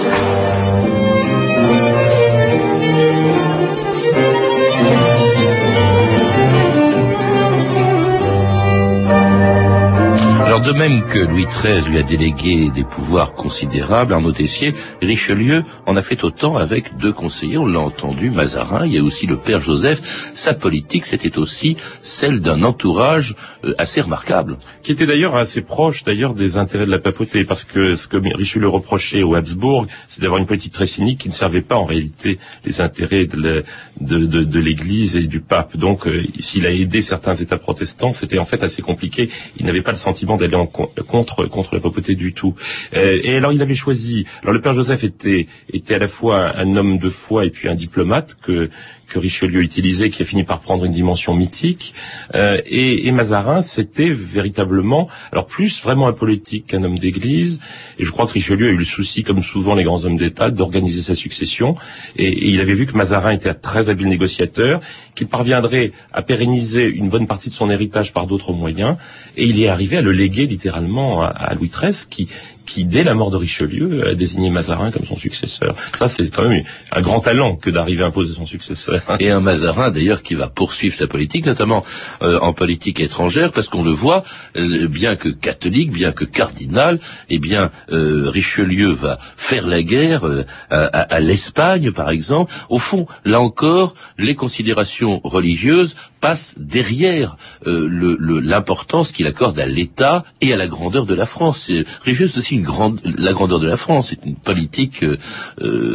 De 10.65 10.71
même 10.71 11.05
que 11.07 11.19
Louis 11.19 11.47
XIII 11.47 11.91
lui 11.91 11.99
a 11.99 12.05
délégué 12.05 12.71
des 12.71 12.85
pouvoirs 12.85 13.33
considérables, 13.33 14.13
Arnaud 14.13 14.31
Tessier, 14.31 14.75
Richelieu 15.01 15.65
en 15.87 15.97
a 15.97 16.03
fait 16.03 16.23
autant 16.23 16.57
avec 16.57 16.97
deux 16.99 17.13
conseillers, 17.13 17.59
on 17.59 17.67
l'a 17.67 17.81
entendu, 17.81 18.31
Mazarin, 18.31 18.87
il 18.87 18.95
y 18.95 18.99
a 18.99 19.03
aussi 19.03 19.27
le 19.27 19.37
père 19.37 19.59
Joseph. 19.59 20.31
Sa 20.35 20.55
politique, 20.55 21.05
c'était 21.05 21.37
aussi 21.37 21.77
celle 22.01 22.39
d'un 22.39 22.63
entourage 22.63 23.35
euh, 23.65 23.75
assez 23.77 24.01
remarquable. 24.01 24.57
Qui 24.85 24.93
était 24.93 25.07
d'ailleurs 25.07 25.35
assez 25.35 25.63
proche 25.63 26.05
d'ailleurs 26.05 26.33
des 26.33 26.57
intérêts 26.57 26.87
de 26.87 26.93
la 26.93 27.01
papauté, 27.01 27.45
parce 27.45 27.65
que 27.65 27.97
ce 27.97 28.07
que 28.07 28.19
Richelieu 28.37 28.69
reprochait 28.69 29.25
au 29.25 29.35
Habsbourg, 29.35 29.89
c'est 30.07 30.23
d'avoir 30.23 30.41
une 30.41 30.47
politique 30.47 30.73
très 30.73 30.87
cynique 30.87 31.19
qui 31.19 31.29
ne 31.29 31.35
servait 31.35 31.63
pas 31.63 31.77
en 31.77 31.87
réalité 31.87 32.39
les 32.65 32.81
intérêts 32.81 33.27
de 33.27 34.59
l'Église 34.61 35.17
et 35.17 35.27
du 35.27 35.41
pape. 35.41 35.77
Donc 35.77 36.07
euh, 36.07 36.23
s'il 36.39 36.67
a 36.67 36.71
aidé 36.71 37.03
certains 37.03 37.35
États 37.35 37.59
protestants, 37.59 38.13
c'était 38.13 38.39
en 38.39 38.45
fait 38.45 38.63
assez 38.63 38.81
compliqué. 38.81 39.29
Il 39.57 39.67
n'avait 39.67 39.83
pas 39.83 39.91
le 39.91 39.97
sentiment 39.97 40.37
contre 40.67 41.75
la 41.75 41.81
papauté 41.81 42.15
du 42.15 42.33
tout. 42.33 42.55
Euh, 42.95 43.21
et 43.23 43.37
alors 43.37 43.53
il 43.53 43.63
avait 43.63 43.75
choisi. 43.75 44.27
Alors 44.43 44.53
le 44.53 44.61
père 44.61 44.75
Joseph 44.75 45.05
était 45.05 45.47
était 45.73 45.95
à 45.95 45.99
la 45.99 46.09
fois 46.09 46.57
un 46.57 46.77
homme 46.77 46.99
de 46.99 47.09
foi 47.09 47.45
et 47.45 47.51
puis 47.51 47.69
un 47.69 47.75
diplomate 47.75 48.37
que 48.43 48.71
que 49.13 49.19
Richelieu 49.19 49.63
utilisait, 49.63 50.09
qui 50.09 50.23
a 50.23 50.25
fini 50.25 50.43
par 50.43 50.61
prendre 50.61 50.87
une 50.87 50.93
dimension 50.93 51.35
mythique. 51.35 51.95
Euh, 52.35 52.61
et, 52.65 53.07
et, 53.07 53.13
Mazarin, 53.13 53.61
c'était 53.61 54.09
véritablement, 54.11 55.09
alors 55.33 55.47
plus 55.47 55.83
vraiment 55.83 56.09
un 56.09 56.13
politique 56.13 56.69
qu'un 56.69 56.83
homme 56.83 56.97
d'église. 56.97 57.61
Et 57.99 58.05
je 58.05 58.11
crois 58.11 58.27
que 58.27 58.33
Richelieu 58.33 58.69
a 58.69 58.71
eu 58.71 58.77
le 58.77 58.85
souci, 58.85 59.23
comme 59.23 59.43
souvent 59.43 59.75
les 59.75 59.85
grands 59.85 60.05
hommes 60.07 60.17
d'État, 60.17 60.51
d'organiser 60.51 61.03
sa 61.03 61.15
succession. 61.15 61.77
Et, 62.17 62.49
il 62.49 62.61
avait 62.61 62.73
vu 62.73 62.87
que 62.87 62.97
Mazarin 62.97 63.33
était 63.33 63.51
un 63.51 63.55
très 63.55 63.91
habile 63.91 64.09
négociateur, 64.09 64.81
qu'il 65.15 65.27
parviendrait 65.27 65.93
à 66.13 66.23
pérenniser 66.23 66.87
une 66.87 67.11
bonne 67.11 67.27
partie 67.27 67.51
de 67.51 67.55
son 67.55 67.69
héritage 67.69 68.15
par 68.15 68.27
d'autres 68.27 68.55
moyens. 68.55 68.97
Et 69.37 69.45
il 69.45 69.61
est 69.61 69.69
arrivé 69.69 69.99
à 69.99 70.03
le 70.03 70.13
léguer 70.13 70.47
littéralement 70.47 71.23
à, 71.23 71.27
à 71.27 71.55
Louis 71.55 71.69
XIII, 71.69 72.07
qui, 72.09 72.29
qui, 72.73 72.85
dès 72.87 73.05
la 73.05 73.15
mort 73.15 73.31
de 73.31 73.37
Richelieu, 73.37 74.09
a 74.09 74.15
désigné 74.15 74.49
Mazarin 74.49 74.91
comme 74.91 75.05
son 75.05 75.17
successeur. 75.17 75.75
Ça, 75.95 76.09
c'est 76.09 76.35
quand 76.35 76.49
même 76.49 76.65
un 76.95 77.01
grand 77.03 77.21
talent 77.21 77.57
que 77.57 77.69
d'arriver 77.69 78.03
à 78.03 78.07
imposer 78.07 78.35
son 78.35 78.47
successeur. 78.47 79.03
Et 79.21 79.31
un 79.31 79.41
Mazarin, 79.41 79.91
d'ailleurs, 79.91 80.23
qui 80.23 80.35
va 80.35 80.49
poursuivre 80.49 80.95
sa 80.95 81.07
politique, 81.07 81.45
notamment 81.45 81.85
euh, 82.23 82.39
en 82.41 82.55
politique 82.55 83.01
étrangère, 83.01 83.53
parce 83.53 83.69
qu'on 83.69 83.85
le 83.85 83.91
voit, 83.91 84.25
euh, 84.57 84.89
bien 84.89 85.17
que 85.17 85.29
catholique, 85.29 85.91
bien 85.91 86.13
que 86.13 86.25
cardinal, 86.25 86.99
eh 87.29 87.39
bien, 87.39 87.71
euh, 87.91 88.31
Richelieu 88.31 88.91
va 88.91 89.19
faire 89.37 89.67
la 89.67 89.83
guerre 89.83 90.23
à, 90.71 90.85
à 90.87 91.21
l'Espagne, 91.21 91.91
par 91.93 92.09
exemple. 92.09 92.53
Au 92.71 92.79
fond, 92.79 93.07
là 93.25 93.41
encore, 93.41 93.95
les 94.17 94.35
considérations 94.35 95.21
religieuses 95.25 95.95
passent 96.21 96.55
derrière 96.57 97.37
l'importance 97.67 99.11
qu'il 99.11 99.27
accorde 99.27 99.59
à 99.59 99.67
l'État 99.67 100.25
et 100.41 100.53
à 100.53 100.57
la 100.57 100.69
grandeur 100.69 101.05
de 101.05 101.15
la 101.15 101.27
France. 101.27 101.71
Richelieu, 102.05 102.29
aussi 102.37 102.62
la 102.63 103.33
grandeur 103.33 103.61
de 103.61 103.67
la 103.67 103.77
France. 103.77 104.11
C'est 104.11 104.25
une 104.25 104.37
politique, 104.37 105.05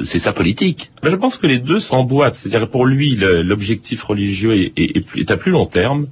c'est 0.04 0.20
sa 0.20 0.34
politique. 0.34 0.92
Mais 1.04 1.12
je 1.12 1.16
pense 1.16 1.38
que 1.38 1.48
les 1.48 1.60
deux 1.60 1.80
s'emboîtent. 1.80 2.36
C'est-à-dire 2.36 2.70
pour 2.70 2.86
lui, 2.86 3.16
l'objectif 3.16 4.04
religieux 4.04 4.72
est, 4.76 5.32
à 5.32 5.38
plus 5.38 5.52
long 5.52 5.66
terme. 5.66 6.08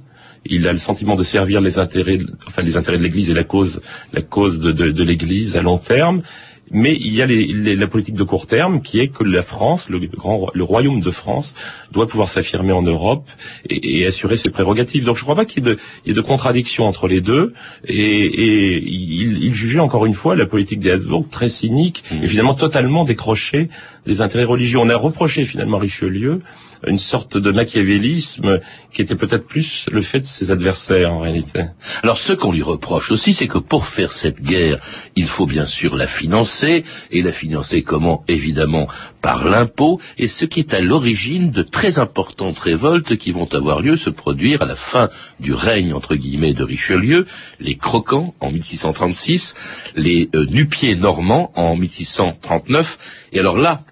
Il 0.48 0.68
a 0.68 0.72
le 0.72 0.78
sentiment 0.78 1.16
de 1.16 1.24
servir 1.24 1.60
les 1.60 1.78
intérêts, 1.78 2.18
enfin 2.46 2.62
les 2.62 2.76
intérêts 2.76 2.98
de 2.98 3.02
l'Église 3.02 3.30
et 3.30 3.34
la 3.34 3.42
cause, 3.42 3.80
la 4.12 4.22
cause 4.22 4.60
de 4.60 5.02
l'Église 5.02 5.56
à 5.56 5.62
long 5.62 5.78
terme. 5.78 6.22
Mais 6.70 6.94
il 6.94 7.14
y 7.14 7.22
a 7.22 7.26
la 7.26 7.86
politique 7.86 8.16
de 8.16 8.24
court 8.24 8.46
terme 8.46 8.82
qui 8.82 8.98
est 9.00 9.08
que 9.08 9.22
la 9.22 9.42
France, 9.42 9.88
le, 9.88 10.00
grand, 10.00 10.48
le 10.52 10.64
royaume 10.64 11.00
de 11.00 11.10
France, 11.10 11.54
doit 11.92 12.06
pouvoir 12.06 12.28
s'affirmer 12.28 12.72
en 12.72 12.82
Europe 12.82 13.28
et, 13.70 14.04
assurer 14.06 14.36
ses 14.36 14.50
prérogatives. 14.50 15.04
Donc 15.04 15.16
je 15.16 15.20
ne 15.20 15.24
crois 15.24 15.36
pas 15.36 15.44
qu'il 15.44 15.64
y, 15.66 16.10
ait 16.10 16.12
de 16.12 16.20
contradiction 16.20 16.84
entre 16.84 17.06
les 17.06 17.20
deux. 17.20 17.54
Et, 17.86 18.82
il, 18.84 19.54
jugeait 19.54 19.78
encore 19.78 20.06
une 20.06 20.12
fois 20.12 20.36
la 20.36 20.46
politique 20.46 20.80
des 20.80 20.90
Habsbourg 20.90 21.26
très 21.30 21.48
cynique 21.48 22.04
mmh. 22.10 22.24
et 22.24 22.26
finalement 22.26 22.54
totalement 22.54 23.04
décrochée 23.04 23.68
des 24.04 24.20
intérêts 24.20 24.44
religieux. 24.44 24.78
On 24.78 24.88
a 24.88 24.96
reproché 24.96 25.44
finalement 25.44 25.78
Richelieu 25.78 26.40
une 26.86 26.98
sorte 26.98 27.38
de 27.38 27.50
machiavélisme 27.50 28.60
qui 28.92 29.02
était 29.02 29.14
peut-être 29.14 29.46
plus 29.46 29.86
le 29.90 30.02
fait 30.02 30.20
de 30.20 30.26
ses 30.26 30.50
adversaires 30.50 31.12
en 31.12 31.20
réalité. 31.20 31.64
Alors 32.02 32.18
ce 32.18 32.32
qu'on 32.32 32.52
lui 32.52 32.62
reproche 32.62 33.10
aussi, 33.10 33.32
c'est 33.32 33.48
que 33.48 33.58
pour 33.58 33.86
faire 33.86 34.12
cette 34.12 34.42
guerre, 34.42 34.78
il 35.14 35.26
faut 35.26 35.46
bien 35.46 35.66
sûr 35.66 35.96
la 35.96 36.06
financer, 36.06 36.84
et 37.10 37.22
la 37.22 37.32
financer 37.32 37.82
comment? 37.82 38.24
Évidemment 38.28 38.88
par 39.26 39.44
l'impôt, 39.44 40.00
et 40.18 40.28
ce 40.28 40.44
qui 40.44 40.60
est 40.60 40.72
à 40.72 40.80
l'origine 40.80 41.50
de 41.50 41.62
très 41.62 41.98
importantes 41.98 42.60
révoltes 42.60 43.16
qui 43.16 43.32
vont 43.32 43.52
avoir 43.54 43.80
lieu, 43.80 43.96
se 43.96 44.08
produire 44.08 44.62
à 44.62 44.66
la 44.66 44.76
fin 44.76 45.10
du 45.40 45.52
règne 45.52 45.92
entre 45.92 46.14
guillemets 46.14 46.54
de 46.54 46.62
Richelieu, 46.62 47.26
les 47.58 47.76
Croquants 47.76 48.34
en 48.38 48.52
1636, 48.52 49.54
les 49.96 50.30
euh, 50.36 50.46
Nupiers 50.46 50.94
normands 50.94 51.50
en 51.56 51.74
1639, 51.74 52.98
et 53.32 53.40
alors 53.40 53.58
là, 53.58 53.82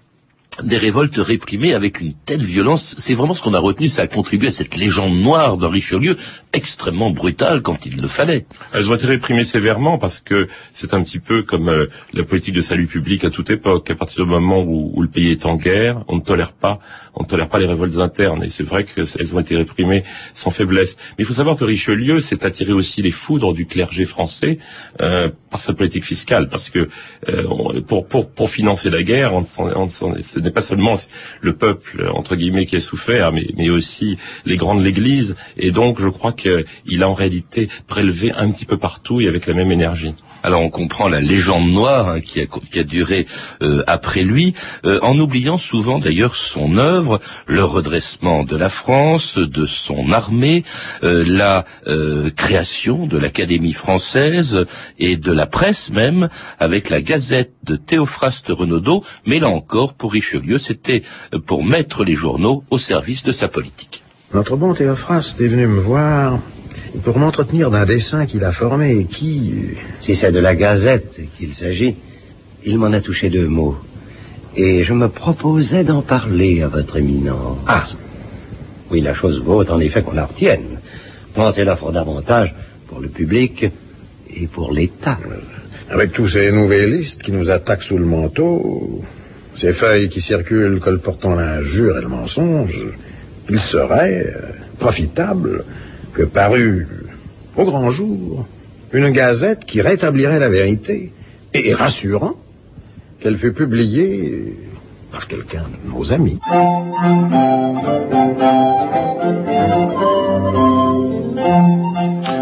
des 0.63 0.77
révoltes 0.77 1.17
réprimées 1.17 1.73
avec 1.73 1.99
une 1.99 2.13
telle 2.13 2.43
violence. 2.43 2.95
C'est 2.97 3.13
vraiment 3.13 3.33
ce 3.33 3.43
qu'on 3.43 3.53
a 3.53 3.59
retenu, 3.59 3.89
ça 3.89 4.03
a 4.03 4.07
contribué 4.07 4.47
à 4.47 4.51
cette 4.51 4.75
légende 4.75 5.15
noire 5.17 5.57
de 5.57 5.65
Richelieu, 5.65 6.15
extrêmement 6.53 7.11
brutale 7.11 7.61
quand 7.61 7.85
il 7.85 8.01
le 8.01 8.07
fallait. 8.07 8.45
Elles 8.73 8.89
ont 8.89 8.95
été 8.95 9.07
réprimées 9.07 9.43
sévèrement 9.43 9.97
parce 9.97 10.19
que 10.19 10.47
c'est 10.71 10.93
un 10.93 11.01
petit 11.01 11.19
peu 11.19 11.43
comme 11.43 11.69
euh, 11.69 11.87
la 12.13 12.23
politique 12.23 12.55
de 12.55 12.61
salut 12.61 12.87
public 12.87 13.25
à 13.25 13.29
toute 13.29 13.49
époque. 13.49 13.89
À 13.91 13.95
partir 13.95 14.23
du 14.23 14.29
moment 14.29 14.61
où, 14.61 14.91
où, 14.93 15.01
le 15.01 15.07
pays 15.07 15.31
est 15.31 15.45
en 15.45 15.55
guerre, 15.55 16.03
on 16.07 16.15
ne 16.15 16.21
tolère 16.21 16.53
pas, 16.53 16.79
on 17.13 17.23
ne 17.23 17.27
tolère 17.27 17.49
pas 17.49 17.59
les 17.59 17.65
révoltes 17.65 17.97
internes. 17.97 18.43
Et 18.43 18.49
c'est 18.49 18.63
vrai 18.63 18.85
qu'elles 18.85 19.35
ont 19.35 19.39
été 19.39 19.55
réprimées 19.55 20.03
sans 20.33 20.49
faiblesse. 20.49 20.95
Mais 21.17 21.23
il 21.23 21.25
faut 21.25 21.33
savoir 21.33 21.57
que 21.57 21.65
Richelieu 21.65 22.19
s'est 22.19 22.45
attiré 22.45 22.71
aussi 22.71 23.01
les 23.01 23.11
foudres 23.11 23.53
du 23.53 23.65
clergé 23.65 24.05
français 24.05 24.57
euh, 25.01 25.29
par 25.49 25.59
sa 25.59 25.73
politique 25.73 26.05
fiscale, 26.05 26.49
parce 26.49 26.69
que 26.69 26.89
euh, 27.29 27.81
pour, 27.81 28.07
pour, 28.07 28.29
pour 28.29 28.49
financer 28.49 28.89
la 28.89 29.03
guerre, 29.03 29.33
on, 29.33 29.41
on, 29.59 29.87
on, 30.05 30.44
n'est 30.45 30.51
pas 30.51 30.61
seulement 30.61 30.95
le 31.41 31.53
peuple 31.53 32.09
entre 32.13 32.35
guillemets 32.35 32.65
qui 32.65 32.75
a 32.77 32.79
souffert, 32.79 33.31
mais, 33.31 33.47
mais 33.57 33.69
aussi 33.69 34.17
les 34.45 34.57
grands 34.57 34.75
de 34.75 34.83
l'Église. 34.83 35.35
Et 35.57 35.71
donc, 35.71 35.99
je 35.99 36.07
crois 36.07 36.31
qu'il 36.31 37.03
a 37.03 37.09
en 37.09 37.13
réalité 37.13 37.67
prélevé 37.87 38.31
un 38.31 38.49
petit 38.51 38.65
peu 38.65 38.77
partout 38.77 39.21
et 39.21 39.27
avec 39.27 39.47
la 39.47 39.53
même 39.53 39.71
énergie. 39.71 40.13
Alors 40.45 40.61
on 40.61 40.69
comprend 40.69 41.07
la 41.07 41.21
légende 41.21 41.71
noire 41.71 42.07
hein, 42.07 42.21
qui, 42.21 42.39
a, 42.39 42.83
duré 42.83 43.25
euh, 43.63 43.83
après 43.87 44.21
lui, 44.21 44.53
euh, 44.85 44.99
en 45.01 45.17
oubliant 45.17 45.57
souvent 45.57 45.97
d'ailleurs 45.97 46.35
son 46.35 46.77
œuvre, 46.77 47.19
le 47.47 47.63
redressement 47.63 48.43
de 48.43 48.55
la 48.55 48.69
France, 48.69 49.39
de 49.39 49.65
son 49.65 50.11
armée, 50.11 50.63
euh, 51.03 51.23
la 51.25 51.65
création 52.35 53.07
de 53.07 53.17
l'Académie 53.17 53.73
française 53.73 54.67
et 54.99 55.17
de 55.17 55.31
la 55.31 55.47
presse 55.47 55.91
même, 55.91 56.29
avec 56.59 56.91
la 56.91 57.01
Gazette 57.01 57.53
de 57.63 57.75
Théophraste 57.75 58.49
Renaudot. 58.49 59.03
Mais 59.25 59.39
là 59.39 59.49
encore, 59.49 59.95
pour 59.95 60.13
Richelieu, 60.13 60.59
c'était 60.59 61.01
pour 61.47 61.65
mettre 61.65 62.03
les 62.03 62.13
journaux 62.13 62.63
au 62.69 62.77
service 62.77 63.23
de 63.23 63.31
sa 63.31 63.47
politique. 63.47 64.03
Notre 64.31 64.57
bon 64.57 64.75
Théophraste 64.75 65.41
est 65.41 65.47
venu 65.47 65.65
me 65.65 65.79
voir 65.79 66.37
pour 67.03 67.19
m'entretenir 67.19 67.71
d'un 67.71 67.85
dessin 67.85 68.25
qu'il 68.25 68.43
a 68.43 68.51
formé 68.51 68.97
et 68.97 69.05
qui... 69.05 69.53
Si 69.99 70.15
c'est 70.15 70.31
de 70.31 70.39
la 70.39 70.55
Gazette 70.55 71.19
qu'il 71.37 71.53
s'agit, 71.53 71.95
il 72.65 72.77
m'en 72.77 72.91
a 72.93 73.01
touché 73.01 73.29
deux 73.29 73.47
mots. 73.47 73.77
Et 74.55 74.83
je 74.83 74.93
me 74.93 75.09
proposais 75.09 75.83
d'en 75.83 76.01
parler 76.01 76.61
à 76.61 76.67
votre 76.67 76.97
éminence. 76.97 77.57
Ah 77.67 77.83
Oui, 78.89 79.01
la 79.01 79.13
chose 79.13 79.41
vaut 79.41 79.69
en 79.69 79.79
effet 79.79 80.01
qu'on 80.01 80.13
la 80.13 80.25
retienne. 80.25 80.79
Tant 81.33 81.51
elle 81.53 81.69
offre 81.69 81.91
davantage 81.91 82.55
pour 82.87 83.01
le 83.01 83.09
public 83.09 83.65
et 84.33 84.47
pour 84.47 84.73
l'État. 84.73 85.17
Avec 85.89 86.13
tous 86.13 86.27
ces 86.27 86.51
nouvellistes 86.51 87.21
qui 87.21 87.31
nous 87.31 87.49
attaquent 87.51 87.83
sous 87.83 87.97
le 87.97 88.05
manteau, 88.05 89.03
ces 89.55 89.73
feuilles 89.73 90.09
qui 90.09 90.21
circulent 90.21 90.79
colportant 90.79 91.35
l'injure 91.35 91.97
et 91.97 92.01
le 92.01 92.07
mensonge, 92.07 92.81
il 93.49 93.59
serait 93.59 94.33
profitable 94.79 95.63
que 96.15 96.23
parut 96.23 96.87
au 97.57 97.63
grand 97.65 97.91
jour 97.91 98.45
une 98.93 99.09
gazette 99.09 99.65
qui 99.65 99.81
rétablirait 99.81 100.39
la 100.39 100.49
vérité 100.49 101.11
et 101.53 101.73
rassurant 101.73 102.35
qu'elle 103.19 103.35
fut 103.35 103.51
publiée 103.51 104.55
par 105.11 105.27
quelqu'un 105.27 105.65
de 105.83 105.91
nos 105.91 106.13
amis. 106.13 106.39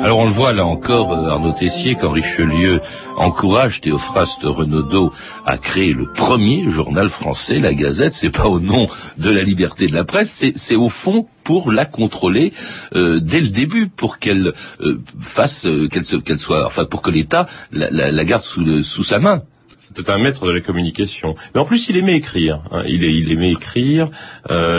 Alors 0.04 0.20
on 0.20 0.26
le 0.26 0.32
voit 0.32 0.52
là 0.52 0.66
encore, 0.66 1.14
euh, 1.14 1.30
Arnaud 1.30 1.54
Tessier, 1.54 1.96
quand 1.96 2.12
Richelieu 2.12 2.82
encourage 3.16 3.80
Théophraste 3.80 4.44
Renaudot 4.44 5.14
à 5.46 5.58
créer 5.58 5.94
le 5.94 6.08
premier 6.08 6.70
journal 6.70 7.08
français, 7.08 7.58
la 7.60 7.74
Gazette, 7.74 8.14
c'est 8.14 8.30
pas 8.30 8.50
au 8.50 8.60
nom 8.60 8.90
de 9.18 9.30
la 9.30 9.44
liberté 9.44 9.88
de 9.88 9.94
la 9.94 10.04
presse, 10.04 10.44
c'est 10.58 10.76
au 10.76 10.90
fond 10.90 11.26
pour 11.46 11.72
la 11.72 11.86
contrôler 11.86 12.52
euh, 12.98 13.22
dès 13.22 13.40
le 13.40 13.48
début, 13.48 13.88
pour 13.88 14.20
qu'elle 14.20 14.52
euh, 14.82 15.02
fasse, 15.22 15.68
euh, 15.68 15.88
qu'elle 15.88 16.38
soit, 16.38 16.66
enfin 16.66 16.84
pour 16.84 17.02
que 17.02 17.10
l'État 17.10 17.48
la, 17.72 17.90
la, 17.90 18.26
garde 18.26 18.44
sous, 18.44 18.62
le, 18.62 18.84
sous 18.84 19.06
sa 19.06 19.20
main. 19.20 19.44
C'était 19.80 20.12
un 20.12 20.18
maître 20.18 20.46
de 20.46 20.52
la 20.52 20.60
communication. 20.60 21.34
Mais 21.56 21.62
en 21.62 21.66
plus, 21.66 21.88
il 21.88 21.96
aimait 21.96 22.18
écrire. 22.18 22.62
Hein. 22.72 22.84
Il, 22.88 23.32
aimait 23.32 23.52
écrire. 23.52 24.10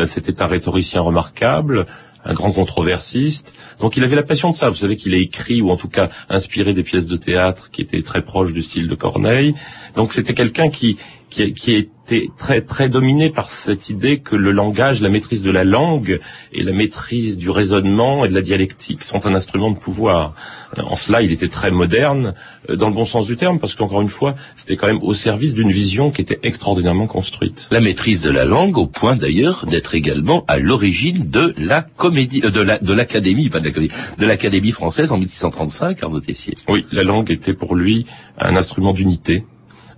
C'était 0.07 0.43
un 0.43 0.47
rhétoricien 0.47 1.03
remarquable 1.03 1.87
un 2.25 2.35
grand 2.35 2.53
controversiste. 2.53 3.55
Donc 3.81 3.97
il 3.97 4.05
avait 4.05 4.17
la 4.17 4.23
passion 4.23 4.51
de 4.51 4.55
ça. 4.55 4.69
Vous 4.69 4.77
savez 4.77 4.97
qu'il 4.97 5.15
a 5.15 5.19
écrit 5.19 5.61
ou 5.61 5.71
en 5.71 5.77
tout 5.77 5.89
cas 5.89 6.09
inspiré 6.29 6.73
des 6.73 6.83
pièces 6.83 7.07
de 7.07 7.17
théâtre 7.17 7.71
qui 7.71 7.83
étaient 7.83 8.03
très 8.03 8.23
proches 8.23 8.53
du 8.53 8.63
style 8.63 8.89
de 8.89 8.95
Corneille. 8.95 9.55
Donc 9.95 10.13
c'était 10.13 10.35
quelqu'un 10.35 10.69
qui, 10.69 10.97
qui, 11.35 11.53
qui 11.53 11.73
était 11.73 12.31
très 12.37 12.61
très 12.61 12.89
dominé 12.89 13.29
par 13.31 13.51
cette 13.51 13.91
idée 13.91 14.19
que 14.19 14.37
le 14.37 14.53
langage, 14.53 15.01
la 15.01 15.09
maîtrise 15.09 15.43
de 15.43 15.51
la 15.51 15.65
langue 15.65 16.21
et 16.53 16.63
la 16.63 16.73
maîtrise 16.73 17.37
du 17.37 17.51
raisonnement 17.51 18.25
et 18.25 18.29
de 18.29 18.35
la 18.35 18.41
dialectique 18.41 19.03
sont 19.03 19.27
un 19.27 19.35
instrument 19.35 19.71
de 19.71 19.77
pouvoir. 19.77 20.35
En 20.77 20.95
cela, 20.95 21.23
il 21.23 21.33
était 21.33 21.49
très 21.49 21.71
moderne 21.71 22.35
dans 22.69 22.89
le 22.89 22.95
bon 22.95 23.05
sens 23.05 23.27
du 23.27 23.37
terme, 23.37 23.59
parce 23.59 23.75
qu'encore 23.75 24.01
une 24.01 24.09
fois, 24.09 24.37
c'était 24.55 24.77
quand 24.77 24.87
même 24.87 25.03
au 25.03 25.13
service 25.13 25.55
d'une 25.55 25.71
vision 25.71 26.11
qui 26.11 26.23
était 26.23 26.39
extraordinairement 26.43 27.07
construite. 27.07 27.69
La 27.71 27.81
maîtrise 27.81 28.23
de 28.23 28.31
la 28.31 28.45
langue, 28.45 28.77
au 28.79 28.87
point 28.87 29.17
d'ailleurs 29.17 29.67
d'être 29.67 29.95
également 29.95 30.45
à 30.47 30.59
l'origine 30.59 31.31
de 31.31 31.55
la 31.59 31.83
comédie, 31.83 32.43
euh, 32.45 32.51
de 32.51 32.61
la 32.61 32.79
de 32.79 32.93
l'académie, 32.93 33.49
pas 33.49 33.61
de 33.61 33.67
l'académie, 33.67 33.93
de 34.19 34.27
l'académie 34.27 34.73
française 34.73 35.11
en 35.11 35.19
1635, 35.19 36.03
Arnaud 36.03 36.21
Tessier. 36.21 36.55
Oui, 36.69 36.87
la 36.93 37.03
langue 37.03 37.31
était 37.31 37.55
pour 37.55 37.75
lui 37.75 38.07
un 38.39 38.57
instrument 38.57 38.93
d'unité 38.93 39.45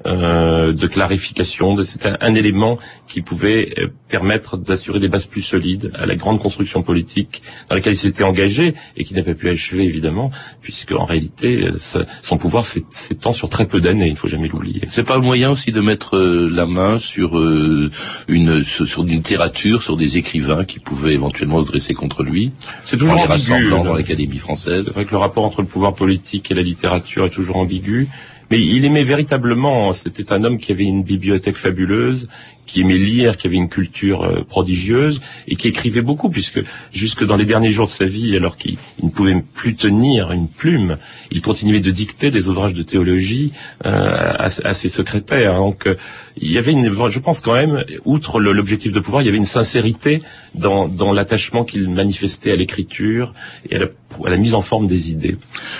euh, 0.07 0.73
de 0.73 0.87
clarification. 0.87 1.77
C'était 1.83 2.09
un, 2.09 2.19
un, 2.21 2.35
élément 2.35 2.79
qui 3.09 3.23
pouvait 3.23 3.75
euh, 3.79 3.89
permettre 4.09 4.57
d'assurer 4.57 4.99
des 4.99 5.09
bases 5.09 5.27
plus 5.27 5.43
solides 5.43 5.91
à 5.95 6.07
la 6.07 6.15
grande 6.15 6.39
construction 6.39 6.83
politique 6.83 7.43
dans 7.69 7.75
laquelle 7.77 7.95
il 7.95 7.99
s'était 7.99 8.25
engagé 8.25 8.75
et 8.97 9.05
qui 9.05 9.15
n'a 9.15 9.23
pas 9.23 9.35
pu 9.35 9.49
achever 9.49 9.85
évidemment, 9.85 10.31
puisque 10.63 10.93
en 10.93 11.05
réalité 11.05 11.69
ça, 11.79 12.07
son 12.23 12.37
pouvoir 12.39 12.65
s'étend 12.67 13.33
sur 13.33 13.49
très 13.49 13.67
peu 13.67 13.81
d'années. 13.81 14.07
Il 14.07 14.13
ne 14.13 14.17
faut 14.17 14.29
jamais 14.29 14.49
l'oublier. 14.49 14.83
C'est 14.89 15.05
pas 15.05 15.17
le 15.17 15.23
moyen 15.23 15.51
aussi 15.51 15.73
de 15.73 15.81
mettre 15.81 16.17
euh, 16.17 16.49
la 16.51 16.67
main 16.67 16.99
sur 16.99 17.39
euh, 17.39 17.91
une 18.29 18.65
sur 18.65 19.03
une 19.03 19.11
littérature, 19.11 19.83
sur 19.83 19.97
des 19.97 20.19
écrivains 20.19 20.65
qui 20.65 20.79
pouvaient 20.79 21.15
éventuellement 21.15 21.61
se 21.63 21.67
dresser 21.69 21.95
contre 21.95 22.23
lui? 22.23 22.53
C'est 22.85 22.97
toujours 22.97 23.15
en 23.15 23.27
les 23.27 23.33
ambigu, 23.33 23.53
rassemblant 23.53 23.85
dans 23.85 23.95
l'Académie 23.95 24.39
française. 24.39 24.87
C'est 24.87 24.95
vrai 24.95 25.05
que 25.05 25.13
le 25.13 25.19
rapport 25.19 25.45
entre 25.45 25.63
le 25.63 25.67
pouvoir 25.67 25.95
politique 25.95 26.51
et 26.51 26.55
la 26.55 26.63
littérature 26.63 27.27
est 27.27 27.31
toujours 27.31 27.57
ambigu. 27.57 28.09
Mais 28.51 28.61
il 28.61 28.85
aimait 28.85 29.03
véritablement, 29.03 29.93
c'était 29.93 30.33
un 30.33 30.45
homme 30.45 30.59
qui 30.59 30.73
avait 30.73 30.85
une 30.85 31.03
bibliothèque 31.03 31.57
fabuleuse, 31.57 32.29
qui 32.67 32.81
aimait 32.81 32.99
lire, 32.99 33.37
qui 33.37 33.47
avait 33.47 33.57
une 33.57 33.69
culture 33.69 34.23
euh, 34.23 34.43
prodigieuse 34.43 35.21
et 35.49 35.57
qui 35.57 35.69
écrivait 35.69 36.03
beaucoup, 36.03 36.29
puisque 36.29 36.61
jusque 36.93 37.25
dans 37.25 37.37
les 37.37 37.45
derniers 37.45 37.71
jours 37.71 37.87
de 37.87 37.93
sa 37.93 38.05
vie, 38.05 38.37
alors 38.37 38.57
qu'il 38.57 38.77
ne 39.03 39.09
pouvait 39.09 39.43
plus 39.55 39.77
tenir 39.77 40.33
une 40.33 40.49
plume, 40.49 40.99
il 41.31 41.41
continuait 41.41 41.81
de 41.81 41.91
dicter 41.91 42.31
des 42.31 42.49
ouvrages 42.49 42.75
de 42.75 42.83
théologie 42.83 43.53
euh, 43.85 44.33
à, 44.39 44.75
ses 44.75 44.89
secrétaires. 44.89 45.55
Donc 45.55 45.87
euh, 45.87 45.95
il 46.37 46.51
y 46.51 46.59
avait 46.59 46.73
une, 46.73 46.91
je 47.09 47.19
pense 47.19 47.41
quand 47.41 47.55
même, 47.55 47.85
outre 48.05 48.41
l'objectif 48.41 48.93
de 48.93 49.01
pouvoir, 49.01 49.23
il 49.23 49.27
y 49.27 49.29
avait 49.29 49.39
une 49.39 49.45
sincérité 49.45 50.23
dans, 50.55 51.13
l'attachement 51.13 51.65
qu'il 51.65 51.89
manifestait 51.89 52.53
à 52.53 52.57
l'écriture 52.57 53.33
et 53.71 53.77
à 53.77 53.79
la, 53.79 54.37
mise 54.37 54.55
en 54.55 54.61
forme 54.61 54.87
des 54.87 55.11
idées. 55.11 55.37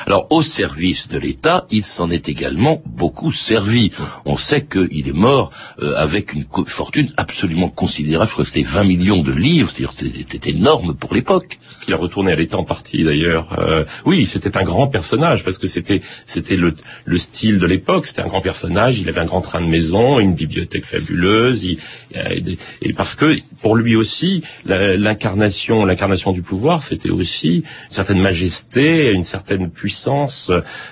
Alors 0.07 0.29
au 0.31 0.41
service 0.41 1.09
de 1.09 1.19
l'État, 1.19 1.67
il 1.71 1.85
s'en 1.85 2.11
est 2.11 2.29
également 2.29 2.81
beaucoup 2.87 3.33
servi. 3.33 3.91
On 4.25 4.37
sait 4.37 4.65
qu'il 4.65 5.09
est 5.09 5.13
mort 5.13 5.51
avec 5.97 6.33
une 6.33 6.45
fortune 6.77 7.09
absolument 7.17 7.71
considérable. 7.71 8.29
Je 8.29 8.33
crois 8.35 8.45
que 8.45 8.51
c'était 8.51 8.69
20 8.69 8.85
millions 8.85 9.23
de 9.23 9.33
livres, 9.33 9.71
c'est-à-dire 9.71 9.93
c'était 9.93 10.51
énorme 10.51 10.95
pour 10.95 11.15
l'époque. 11.15 11.59
Qu'il 11.83 11.95
a 11.95 11.97
retourné 11.97 12.33
à 12.33 12.37
l'état 12.37 12.59
en 12.59 12.65
partie 12.65 13.03
d'ailleurs. 13.03 13.59
Euh, 13.59 13.85
oui, 14.05 14.27
c'était 14.27 14.57
un 14.59 14.63
grand 14.63 14.87
personnage 14.87 15.43
parce 15.43 15.59
que 15.59 15.69
c'était 15.69 16.03
c'était 16.27 16.57
le, 16.57 16.75
le 17.07 17.17
style 17.17 17.59
de 17.59 17.67
l'époque. 17.67 18.07
C'était 18.07 18.23
un 18.23 18.27
grand 18.27 18.43
personnage. 18.43 18.99
Il 18.99 19.09
avait 19.09 19.21
un 19.21 19.25
grand 19.33 19.41
train 19.41 19.63
de 19.63 19.67
maison, 19.67 20.21
une 20.21 20.35
bibliothèque 20.35 20.85
fabuleuse. 20.85 21.65
Il, 21.65 21.79
et 22.83 22.93
parce 22.93 23.15
que 23.15 23.39
pour 23.63 23.77
lui 23.77 23.97
aussi, 23.97 24.43
l'incarnation, 24.65 25.85
l'incarnation 25.85 26.33
du 26.33 26.43
pouvoir, 26.43 26.83
c'était 26.83 27.11
aussi 27.11 27.57
une 27.57 27.91
certaine 27.91 28.21
majesté, 28.21 29.11
une 29.11 29.23
certaine 29.23 29.71
puissance 29.71 30.51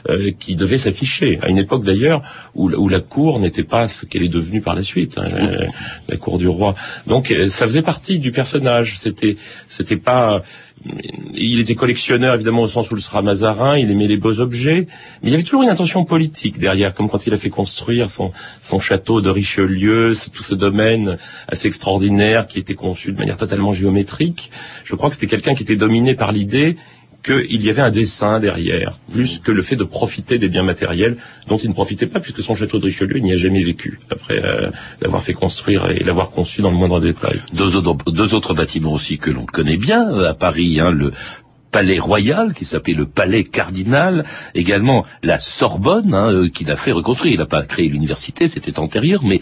euh, 0.08 0.30
qui 0.38 0.56
devait 0.56 0.78
s'afficher. 0.78 1.38
À 1.42 1.48
une 1.48 1.58
époque 1.58 1.84
d'ailleurs 1.84 2.22
où, 2.54 2.70
où 2.70 2.88
la 2.88 3.00
cour 3.00 3.38
n'était 3.38 3.64
pas 3.64 3.88
ce 3.88 4.06
qu'elle 4.06 4.22
est 4.22 4.28
devenue 4.28 4.60
par 4.60 4.74
la 4.74 4.82
suite, 4.82 5.18
hein, 5.18 5.24
la, 5.30 5.66
la 6.08 6.16
cour 6.16 6.38
du 6.38 6.48
roi. 6.48 6.74
Donc 7.06 7.30
euh, 7.30 7.48
ça 7.48 7.66
faisait 7.66 7.82
partie 7.82 8.18
du 8.18 8.32
personnage. 8.32 8.98
C'était, 8.98 9.36
c'était 9.68 9.96
pas 9.96 10.42
il 11.34 11.60
était 11.60 11.74
collectionneur 11.74 12.34
évidemment 12.34 12.62
au 12.62 12.66
sens 12.66 12.90
où 12.90 12.94
le 12.94 13.00
sera 13.00 13.22
Mazarin, 13.22 13.78
il 13.78 13.90
aimait 13.90 14.06
les 14.06 14.16
beaux 14.16 14.40
objets, 14.40 14.86
mais 15.22 15.28
il 15.28 15.30
y 15.30 15.34
avait 15.34 15.42
toujours 15.42 15.62
une 15.62 15.70
intention 15.70 16.04
politique 16.04 16.58
derrière, 16.58 16.94
comme 16.94 17.08
quand 17.08 17.26
il 17.26 17.34
a 17.34 17.38
fait 17.38 17.50
construire 17.50 18.10
son, 18.10 18.32
son 18.60 18.80
château 18.80 19.20
de 19.20 19.30
Richelieu, 19.30 20.12
tout 20.32 20.42
ce 20.42 20.54
domaine 20.54 21.18
assez 21.48 21.68
extraordinaire 21.68 22.46
qui 22.46 22.58
était 22.58 22.74
conçu 22.74 23.12
de 23.12 23.18
manière 23.18 23.36
totalement 23.36 23.72
géométrique. 23.72 24.50
Je 24.84 24.94
crois 24.94 25.08
que 25.08 25.14
c'était 25.14 25.26
quelqu'un 25.26 25.54
qui 25.54 25.62
était 25.62 25.76
dominé 25.76 26.14
par 26.14 26.32
l'idée 26.32 26.76
qu'il 27.24 27.64
y 27.64 27.70
avait 27.70 27.82
un 27.82 27.90
dessin 27.90 28.38
derrière, 28.38 28.98
plus 29.10 29.38
que 29.38 29.50
le 29.50 29.62
fait 29.62 29.76
de 29.76 29.84
profiter 29.84 30.38
des 30.38 30.48
biens 30.48 30.62
matériels 30.62 31.16
dont 31.48 31.56
il 31.56 31.70
ne 31.70 31.74
profitait 31.74 32.06
pas, 32.06 32.20
puisque 32.20 32.42
son 32.42 32.54
château 32.54 32.78
de 32.78 32.84
Richelieu, 32.84 33.16
il 33.16 33.24
n'y 33.24 33.32
a 33.32 33.36
jamais 33.36 33.62
vécu, 33.62 33.98
après 34.10 34.44
euh, 34.44 34.70
l'avoir 35.00 35.22
fait 35.22 35.32
construire 35.32 35.90
et 35.90 36.04
l'avoir 36.04 36.30
conçu 36.30 36.60
dans 36.60 36.70
le 36.70 36.76
moindre 36.76 37.00
détail. 37.00 37.40
Deux 37.52 37.76
autres, 37.76 37.96
deux 38.12 38.34
autres 38.34 38.54
bâtiments 38.54 38.92
aussi 38.92 39.18
que 39.18 39.30
l'on 39.30 39.46
connaît 39.46 39.78
bien 39.78 40.08
euh, 40.10 40.30
à 40.30 40.34
Paris, 40.34 40.80
hein, 40.80 40.90
le 40.90 41.12
palais 41.74 41.98
royal 41.98 42.54
qui 42.54 42.64
s'appelait 42.64 42.94
le 42.94 43.06
palais 43.06 43.42
cardinal, 43.42 44.24
également 44.54 45.04
la 45.24 45.40
Sorbonne 45.40 46.14
hein, 46.14 46.30
euh, 46.30 46.48
qu'il 46.48 46.70
a 46.70 46.76
fait 46.76 46.92
reconstruire. 46.92 47.32
Il 47.32 47.38
n'a 47.38 47.46
pas 47.46 47.62
créé 47.62 47.88
l'université, 47.88 48.48
c'était 48.48 48.78
antérieur, 48.78 49.24
mais 49.24 49.40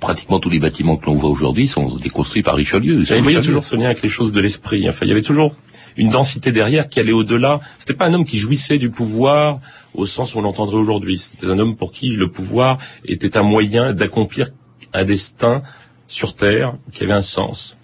pratiquement 0.00 0.38
tous 0.38 0.48
les 0.48 0.60
bâtiments 0.60 0.96
que 0.96 1.06
l'on 1.06 1.14
voit 1.14 1.28
aujourd'hui 1.28 1.66
sont 1.66 1.96
des 1.96 2.08
construits 2.08 2.42
par 2.42 2.54
Richelieu. 2.54 3.02
Il 3.10 3.22
voyait 3.22 3.40
toujours 3.40 3.64
ce 3.64 3.76
lien 3.76 3.86
avec 3.86 4.02
les 4.02 4.08
choses 4.08 4.32
de 4.32 4.40
l'esprit. 4.40 4.88
Enfin, 4.88 5.00
il 5.02 5.08
y 5.08 5.12
avait 5.12 5.20
toujours 5.20 5.56
une 5.96 6.08
densité 6.08 6.52
derrière 6.52 6.88
qui 6.88 7.00
allait 7.00 7.12
au-delà. 7.12 7.60
C'était 7.78 7.94
pas 7.94 8.06
un 8.06 8.14
homme 8.14 8.24
qui 8.24 8.38
jouissait 8.38 8.78
du 8.78 8.90
pouvoir 8.90 9.60
au 9.94 10.06
sens 10.06 10.34
où 10.34 10.38
on 10.38 10.42
l'entendrait 10.42 10.76
aujourd'hui. 10.76 11.18
C'était 11.18 11.46
un 11.46 11.58
homme 11.58 11.76
pour 11.76 11.92
qui 11.92 12.10
le 12.10 12.30
pouvoir 12.30 12.78
était 13.04 13.36
un 13.38 13.42
moyen 13.42 13.92
d'accomplir 13.92 14.50
un 14.92 15.04
destin 15.04 15.62
sur 16.06 16.34
Terre 16.34 16.74
qui 16.92 17.04
avait 17.04 17.12
un 17.12 17.22
sens. 17.22 17.76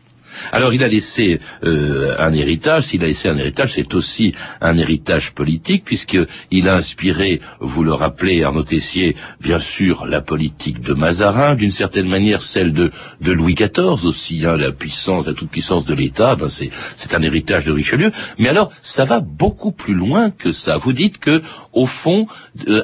Alors 0.52 0.72
il 0.74 0.82
a 0.82 0.88
laissé 0.88 1.40
euh, 1.64 2.14
un 2.18 2.32
héritage. 2.32 2.84
S'il 2.84 3.02
a 3.02 3.06
laissé 3.06 3.28
un 3.28 3.36
héritage, 3.36 3.74
c'est 3.74 3.94
aussi 3.94 4.34
un 4.60 4.76
héritage 4.78 5.32
politique, 5.32 5.84
puisqu'il 5.84 6.68
a 6.68 6.76
inspiré, 6.76 7.40
vous 7.60 7.82
le 7.82 7.92
rappelez, 7.92 8.42
Arnaud 8.42 8.62
Tessier, 8.62 9.16
bien 9.40 9.58
sûr, 9.58 10.06
la 10.06 10.20
politique 10.20 10.80
de 10.80 10.94
Mazarin, 10.94 11.54
d'une 11.54 11.70
certaine 11.70 12.08
manière 12.08 12.42
celle 12.42 12.72
de, 12.72 12.90
Louis 13.20 13.54
XIV 13.54 14.04
aussi, 14.04 14.44
hein, 14.44 14.56
la 14.56 14.72
puissance, 14.72 15.26
la 15.26 15.34
toute 15.34 15.50
puissance 15.50 15.84
de 15.84 15.94
l'État, 15.94 16.34
ben 16.36 16.48
c'est, 16.48 16.70
un 17.12 17.22
héritage 17.22 17.64
de 17.64 17.72
Richelieu. 17.72 18.12
Mais 18.38 18.48
alors, 18.48 18.70
ça 18.82 19.04
va 19.04 19.20
beaucoup 19.20 19.72
plus 19.72 19.94
loin 19.94 20.30
que 20.30 20.52
ça. 20.52 20.76
Vous 20.76 20.92
dites 20.92 21.18
que, 21.18 21.42
au 21.72 21.86
fond, 21.86 22.26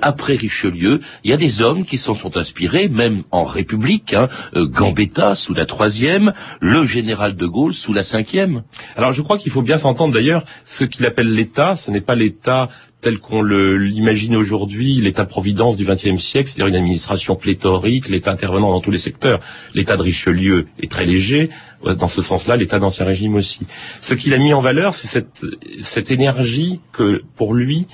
après 0.02 0.35
Richelieu, 0.35 1.00
il 1.22 1.30
y 1.30 1.35
a 1.35 1.37
des 1.37 1.62
hommes 1.62 1.85
qui 1.85 1.98
s'en 1.98 2.14
sont 2.14 2.37
inspirés, 2.37 2.88
même 2.88 3.22
en 3.30 3.44
République, 3.44 4.14
hein, 4.14 4.28
euh, 4.54 4.66
Gambetta 4.66 5.35
sous 5.35 5.54
la 5.54 5.66
troisième, 5.66 6.32
le 6.61 6.87
général 6.87 7.36
de 7.37 7.46
Gaulle 7.46 7.75
sous 7.75 7.92
la 7.92 8.03
cinquième. 8.03 8.62
Alors 8.96 9.12
je 9.12 9.22
crois 9.22 9.38
qu'il 9.38 9.53
faut 9.53 9.62
bien 9.62 9.79
s'entendre 9.79 10.14
d'ailleurs, 10.14 10.44
ce 10.64 10.85
qu'il 10.85 11.07
appelle 11.07 11.33
l'État, 11.33 11.75
ce 11.75 11.90
n'est 11.90 12.01
pas 12.01 12.14
l'État 12.14 12.68
tel 13.01 13.18
qu'on 13.18 13.42
l'imagine 13.42 14.35
aujourd'hui, 14.35 14.94
l'État-providence 14.94 15.77
du 15.77 15.85
XXe 15.85 16.20
siècle, 16.20 16.49
c'est-à-dire 16.49 16.66
une 16.66 16.77
administration 16.77 17.37
pléthorique, 17.37 18.09
l'État 18.09 18.33
intervenant 18.33 18.72
dans 18.72 18.81
tous 18.81 18.90
les 18.90 18.99
secteurs. 18.99 19.40
L'État 19.75 19.96
de 19.96 20.03
Richelieu 20.03 20.66
est 20.83 20.90
très 20.90 21.05
léger, 21.05 21.51
euh, 21.85 21.94
dans 21.94 22.09
ce 22.09 22.22
sens-là, 22.22 22.57
l'État 22.57 22.79
d'Ancien 22.79 23.05
Régime 23.05 23.35
aussi. 23.35 23.61
Ce 24.01 24.14
qu'il 24.14 24.35
a 24.35 24.38
mis 24.38 24.53
en 24.55 24.61
valeur, 24.61 24.94
c'est 24.94 25.07
cette, 25.07 25.46
cette 25.83 26.11
énergie 26.11 26.81
que, 26.92 27.22
pour 27.37 27.55
lui, 27.55 27.87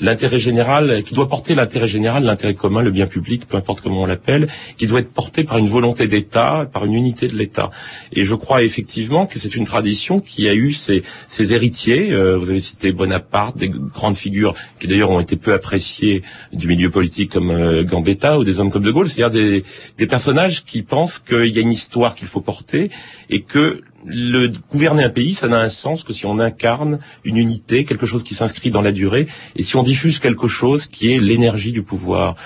l'intérêt 0.00 0.38
général, 0.38 1.02
qui 1.02 1.14
doit 1.14 1.28
porter 1.28 1.54
l'intérêt 1.54 1.86
général, 1.86 2.24
l'intérêt 2.24 2.54
commun, 2.54 2.82
le 2.82 2.90
bien 2.90 3.06
public, 3.06 3.46
peu 3.46 3.56
importe 3.56 3.80
comment 3.80 4.02
on 4.02 4.06
l'appelle, 4.06 4.48
qui 4.76 4.86
doit 4.86 5.00
être 5.00 5.12
porté 5.12 5.44
par 5.44 5.58
une 5.58 5.66
volonté 5.68 6.06
d'État, 6.06 6.68
par 6.72 6.84
une 6.84 6.94
unité 6.94 7.28
de 7.28 7.36
l'État. 7.36 7.70
Et 8.12 8.24
je 8.24 8.34
crois 8.34 8.62
effectivement 8.62 9.26
que 9.26 9.38
c'est 9.38 9.54
une 9.54 9.66
tradition 9.66 10.20
qui 10.20 10.48
a 10.48 10.54
eu 10.54 10.72
ses, 10.72 11.02
ses 11.28 11.52
héritiers. 11.52 12.12
Euh, 12.12 12.36
vous 12.36 12.50
avez 12.50 12.60
cité 12.60 12.92
Bonaparte, 12.92 13.58
des 13.58 13.68
grandes 13.68 14.16
figures 14.16 14.54
qui 14.78 14.86
d'ailleurs 14.86 15.10
ont 15.10 15.20
été 15.20 15.36
peu 15.36 15.52
appréciées 15.52 16.22
du 16.52 16.66
milieu 16.66 16.90
politique 16.90 17.32
comme 17.32 17.50
euh, 17.50 17.84
Gambetta 17.84 18.38
ou 18.38 18.44
des 18.44 18.58
hommes 18.58 18.70
comme 18.70 18.82
De 18.82 18.90
Gaulle, 18.90 19.08
c'est-à-dire 19.08 19.40
des, 19.40 19.64
des 19.98 20.06
personnages 20.06 20.64
qui 20.64 20.82
pensent 20.82 21.18
qu'il 21.18 21.46
y 21.46 21.58
a 21.58 21.62
une 21.62 21.72
histoire 21.72 22.14
qu'il 22.14 22.28
faut 22.28 22.40
porter 22.40 22.90
et 23.28 23.42
que 23.42 23.82
le 24.04 24.48
gouverner 24.70 25.04
un 25.04 25.10
pays, 25.10 25.34
ça 25.34 25.48
n'a 25.48 25.58
un 25.58 25.68
sens 25.68 26.04
que 26.04 26.12
si 26.12 26.26
on 26.26 26.38
incarne 26.38 27.00
une 27.24 27.36
unité, 27.36 27.84
quelque 27.84 28.06
chose 28.06 28.22
qui 28.22 28.34
s'inscrit 28.34 28.70
dans 28.70 28.82
la 28.82 28.92
durée, 28.92 29.26
et 29.56 29.62
si 29.62 29.76
on 29.76 29.82
diffuse 29.82 30.18
quelque 30.18 30.48
chose 30.48 30.86
qui 30.86 31.12
est 31.12 31.18
l'énergie 31.18 31.72
du 31.72 31.82
pouvoir. 31.82 32.36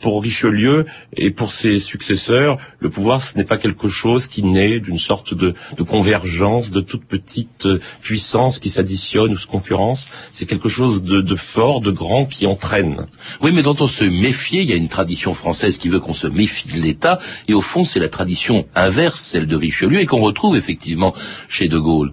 Pour 0.00 0.22
Richelieu 0.22 0.86
et 1.16 1.30
pour 1.30 1.52
ses 1.52 1.78
successeurs, 1.78 2.58
le 2.80 2.90
pouvoir, 2.90 3.22
ce 3.22 3.38
n'est 3.38 3.44
pas 3.44 3.56
quelque 3.56 3.88
chose 3.88 4.26
qui 4.26 4.42
naît 4.42 4.80
d'une 4.80 4.98
sorte 4.98 5.34
de, 5.34 5.54
convergence, 5.88 6.70
de 6.70 6.80
toute 6.80 7.04
petite 7.04 7.66
euh, 7.66 7.80
puissance 8.02 8.58
qui 8.58 8.70
s'additionne 8.70 9.32
ou 9.32 9.36
se 9.36 9.46
concurrence. 9.46 10.08
C'est 10.30 10.46
quelque 10.46 10.68
chose 10.68 11.02
de, 11.02 11.20
de 11.20 11.36
fort, 11.36 11.80
de 11.80 11.90
grand, 11.90 12.26
qui 12.26 12.46
entraîne. 12.46 13.06
Oui, 13.40 13.52
mais 13.52 13.62
dont 13.62 13.76
on 13.80 13.86
se 13.86 14.04
méfiait, 14.04 14.62
il 14.62 14.70
y 14.70 14.72
a 14.72 14.76
une 14.76 14.88
tradition 14.88 15.34
française 15.34 15.78
qui 15.78 15.88
veut 15.88 16.00
qu'on 16.00 16.12
se 16.12 16.26
méfie 16.26 16.68
de 16.68 16.82
l'État, 16.82 17.18
et 17.48 17.54
au 17.54 17.60
fond, 17.60 17.84
c'est 17.84 18.00
la 18.00 18.08
tradition 18.08 18.66
inverse, 18.74 19.20
celle 19.20 19.46
de 19.46 19.56
Richelieu, 19.56 20.00
et 20.00 20.06
qu'on 20.06 20.20
retrouve 20.20 20.56
effectivement 20.56 21.14
chez 21.48 21.68
De 21.68 21.78
Gaulle. 21.78 22.12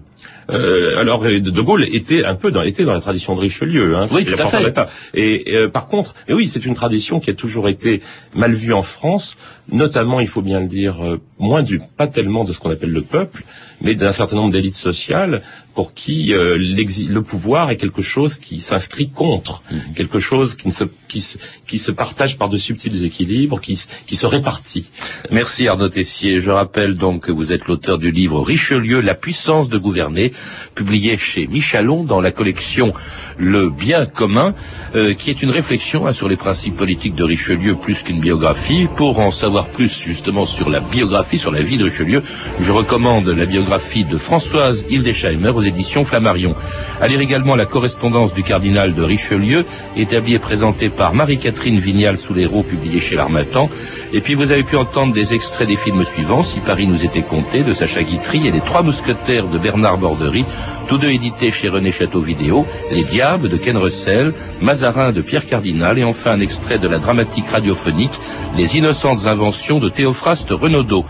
Euh, 0.50 0.98
alors 1.00 1.24
euh, 1.24 1.40
De 1.40 1.60
Gaulle 1.60 1.84
était 1.84 2.24
un 2.24 2.34
peu 2.34 2.50
dans, 2.50 2.62
était 2.62 2.84
dans 2.84 2.94
la 2.94 3.00
tradition 3.00 3.34
de 3.34 3.40
Richelieu, 3.40 3.96
hein, 3.96 4.06
Oui, 4.10 4.24
tout 4.24 4.40
à 4.40 4.46
fait. 4.46 4.74
Et 5.14 5.44
euh, 5.54 5.68
par 5.68 5.86
contre, 5.86 6.14
mais 6.28 6.34
oui, 6.34 6.48
c'est 6.48 6.64
une 6.64 6.74
tradition 6.74 7.20
qui 7.20 7.30
a 7.30 7.34
toujours 7.34 7.68
été 7.68 8.00
mal 8.34 8.52
vue 8.52 8.72
en 8.72 8.82
France, 8.82 9.36
notamment, 9.70 10.20
il 10.20 10.26
faut 10.28 10.42
bien 10.42 10.60
le 10.60 10.66
dire, 10.66 11.04
euh, 11.04 11.20
moins 11.38 11.62
du, 11.62 11.80
pas 11.96 12.06
tellement 12.06 12.44
de 12.44 12.52
ce 12.52 12.58
qu'on 12.58 12.70
appelle 12.70 12.90
le 12.92 13.02
peuple, 13.02 13.44
mais 13.80 13.94
d'un 13.94 14.12
certain 14.12 14.36
nombre 14.36 14.52
d'élites 14.52 14.76
sociales 14.76 15.42
pour 15.74 15.94
qui 15.94 16.32
euh, 16.32 16.56
le 16.58 17.20
pouvoir 17.22 17.70
est 17.70 17.76
quelque 17.76 18.02
chose 18.02 18.38
qui 18.38 18.60
s'inscrit 18.60 19.08
contre, 19.10 19.62
Mhm. 19.70 19.94
quelque 19.94 20.18
chose 20.18 20.54
qui, 20.56 20.68
ne 20.68 20.72
se, 20.72 20.84
qui, 21.08 21.20
se, 21.20 21.38
qui 21.66 21.78
se 21.78 21.90
partage 21.90 22.36
par 22.38 22.48
de 22.48 22.56
subtils 22.56 23.04
équilibres, 23.04 23.60
qui, 23.60 23.82
qui 24.06 24.16
se 24.16 24.26
répartit. 24.26 24.86
Merci 25.30 25.68
Arnaud 25.68 25.88
Tessier. 25.88 26.40
Je 26.40 26.50
rappelle 26.50 26.94
donc 26.96 27.22
que 27.26 27.32
vous 27.32 27.52
êtes 27.52 27.66
l'auteur 27.66 27.98
du 27.98 28.10
livre 28.10 28.40
Richelieu, 28.42 29.00
la 29.00 29.14
puissance 29.14 29.68
de 29.68 29.78
gouverner, 29.78 30.32
publié 30.74 31.16
chez 31.16 31.46
Michalon 31.46 32.04
dans 32.04 32.20
la 32.20 32.30
collection 32.32 32.92
Le 33.38 33.70
bien 33.70 34.04
commun, 34.06 34.54
euh, 34.94 35.14
qui 35.14 35.30
est 35.30 35.42
une 35.42 35.50
réflexion 35.50 36.06
hein, 36.06 36.12
sur 36.12 36.28
les 36.28 36.36
principes 36.36 36.76
politiques 36.76 37.14
de 37.14 37.24
Richelieu 37.24 37.76
plus 37.76 38.02
qu'une 38.02 38.20
biographie. 38.20 38.88
Pour 38.94 39.20
en 39.20 39.30
savoir 39.30 39.68
plus 39.68 39.92
justement 39.92 40.44
sur 40.44 40.68
la 40.68 40.80
biographie, 40.80 41.38
sur 41.38 41.50
la 41.50 41.62
vie 41.62 41.78
de 41.78 41.84
Richelieu, 41.84 42.22
je 42.60 42.72
recommande 42.72 43.28
la 43.28 43.46
biographie 43.46 44.04
de 44.04 44.16
Françoise 44.18 44.84
Hildesheimer 44.90 45.52
éditions 45.66 46.04
Flammarion. 46.04 46.54
À 47.00 47.08
lire 47.08 47.20
également 47.20 47.56
la 47.56 47.66
correspondance 47.66 48.34
du 48.34 48.42
cardinal 48.42 48.94
de 48.94 49.02
Richelieu, 49.02 49.64
établie 49.96 50.34
et 50.34 50.38
présentée 50.38 50.88
par 50.88 51.14
Marie-Catherine 51.14 51.78
Vignal 51.78 52.18
sous 52.18 52.34
l'héros, 52.34 52.62
publié 52.62 53.00
chez 53.00 53.16
l'Armatan. 53.16 53.70
Et 54.12 54.20
puis 54.20 54.34
vous 54.34 54.52
avez 54.52 54.62
pu 54.62 54.76
entendre 54.76 55.12
des 55.12 55.34
extraits 55.34 55.68
des 55.68 55.76
films 55.76 56.04
suivants, 56.04 56.42
Si 56.42 56.60
Paris 56.60 56.86
nous 56.86 57.04
était 57.04 57.22
compté, 57.22 57.62
de 57.62 57.72
Sacha 57.72 58.02
Guitry 58.02 58.46
et 58.46 58.50
Les 58.50 58.60
Trois 58.60 58.82
Mousquetaires 58.82 59.48
de 59.48 59.58
Bernard 59.58 59.98
Bordery, 59.98 60.44
tous 60.88 60.98
deux 60.98 61.10
édités 61.10 61.50
chez 61.50 61.68
René 61.68 61.92
Château 61.92 62.20
Vidéo, 62.20 62.66
Les 62.90 63.04
Diables 63.04 63.48
de 63.48 63.56
Ken 63.56 63.76
Russell, 63.76 64.34
Mazarin 64.60 65.12
de 65.12 65.22
Pierre 65.22 65.46
Cardinal 65.46 65.98
et 65.98 66.04
enfin 66.04 66.32
un 66.32 66.40
extrait 66.40 66.78
de 66.78 66.88
la 66.88 66.98
dramatique 66.98 67.48
radiophonique 67.48 68.18
Les 68.56 68.76
Innocentes 68.76 69.26
Inventions 69.26 69.78
de 69.78 69.88
Théophraste 69.88 70.50
Renaudot. 70.50 71.04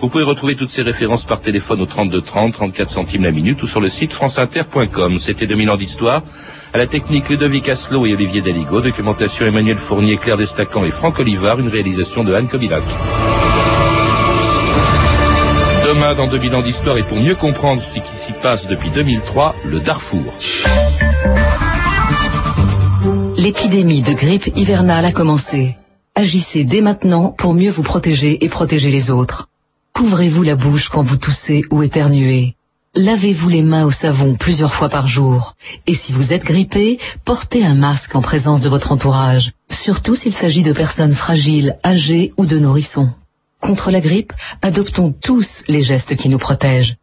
Vous 0.00 0.08
pouvez 0.08 0.22
retrouver 0.22 0.54
toutes 0.54 0.68
ces 0.68 0.82
références 0.82 1.24
par 1.24 1.40
téléphone 1.40 1.80
au 1.80 1.86
32 1.86 2.20
30, 2.20 2.52
34 2.52 2.88
centimes 2.88 3.24
la 3.24 3.32
minute 3.32 3.62
ou 3.62 3.66
sur 3.66 3.80
le 3.80 3.88
site 3.88 4.12
franceinter.com. 4.12 5.18
C'était 5.18 5.46
2000 5.46 5.70
ans 5.70 5.76
d'histoire. 5.76 6.22
À 6.72 6.78
la 6.78 6.86
technique 6.86 7.28
Ludovic 7.28 7.68
Asselot 7.68 8.06
et 8.06 8.12
Olivier 8.14 8.40
Daligo, 8.40 8.80
documentation 8.80 9.46
Emmanuel 9.46 9.76
Fournier, 9.76 10.16
Claire 10.16 10.36
Destacan 10.36 10.84
et 10.84 10.90
Franck 10.90 11.18
Olivard, 11.18 11.58
une 11.58 11.68
réalisation 11.68 12.22
de 12.22 12.34
Anne 12.34 12.46
Kobilac. 12.46 12.82
Demain, 15.86 16.14
dans 16.14 16.26
2000 16.26 16.54
ans 16.54 16.62
d'histoire, 16.62 16.98
et 16.98 17.02
pour 17.02 17.18
mieux 17.18 17.34
comprendre 17.34 17.80
ce 17.80 17.94
qui 17.94 18.18
s'y 18.18 18.32
passe 18.32 18.68
depuis 18.68 18.90
2003, 18.90 19.56
le 19.64 19.80
Darfour. 19.80 20.32
L'épidémie 23.38 24.02
de 24.02 24.12
grippe 24.12 24.50
hivernale 24.54 25.06
a 25.06 25.12
commencé. 25.12 25.76
Agissez 26.14 26.64
dès 26.64 26.82
maintenant 26.82 27.30
pour 27.30 27.54
mieux 27.54 27.70
vous 27.70 27.82
protéger 27.82 28.44
et 28.44 28.48
protéger 28.48 28.90
les 28.90 29.10
autres. 29.10 29.47
Couvrez-vous 29.98 30.44
la 30.44 30.54
bouche 30.54 30.90
quand 30.90 31.02
vous 31.02 31.16
toussez 31.16 31.64
ou 31.72 31.82
éternuez. 31.82 32.54
Lavez-vous 32.94 33.48
les 33.48 33.62
mains 33.62 33.84
au 33.84 33.90
savon 33.90 34.36
plusieurs 34.36 34.72
fois 34.72 34.88
par 34.88 35.08
jour. 35.08 35.56
Et 35.88 35.94
si 35.94 36.12
vous 36.12 36.32
êtes 36.32 36.44
grippé, 36.44 37.00
portez 37.24 37.66
un 37.66 37.74
masque 37.74 38.14
en 38.14 38.20
présence 38.20 38.60
de 38.60 38.68
votre 38.68 38.92
entourage, 38.92 39.54
surtout 39.68 40.14
s'il 40.14 40.32
s'agit 40.32 40.62
de 40.62 40.72
personnes 40.72 41.16
fragiles, 41.16 41.76
âgées 41.84 42.32
ou 42.36 42.46
de 42.46 42.60
nourrissons. 42.60 43.10
Contre 43.60 43.90
la 43.90 44.00
grippe, 44.00 44.32
adoptons 44.62 45.10
tous 45.10 45.64
les 45.66 45.82
gestes 45.82 46.14
qui 46.14 46.28
nous 46.28 46.38
protègent. 46.38 46.94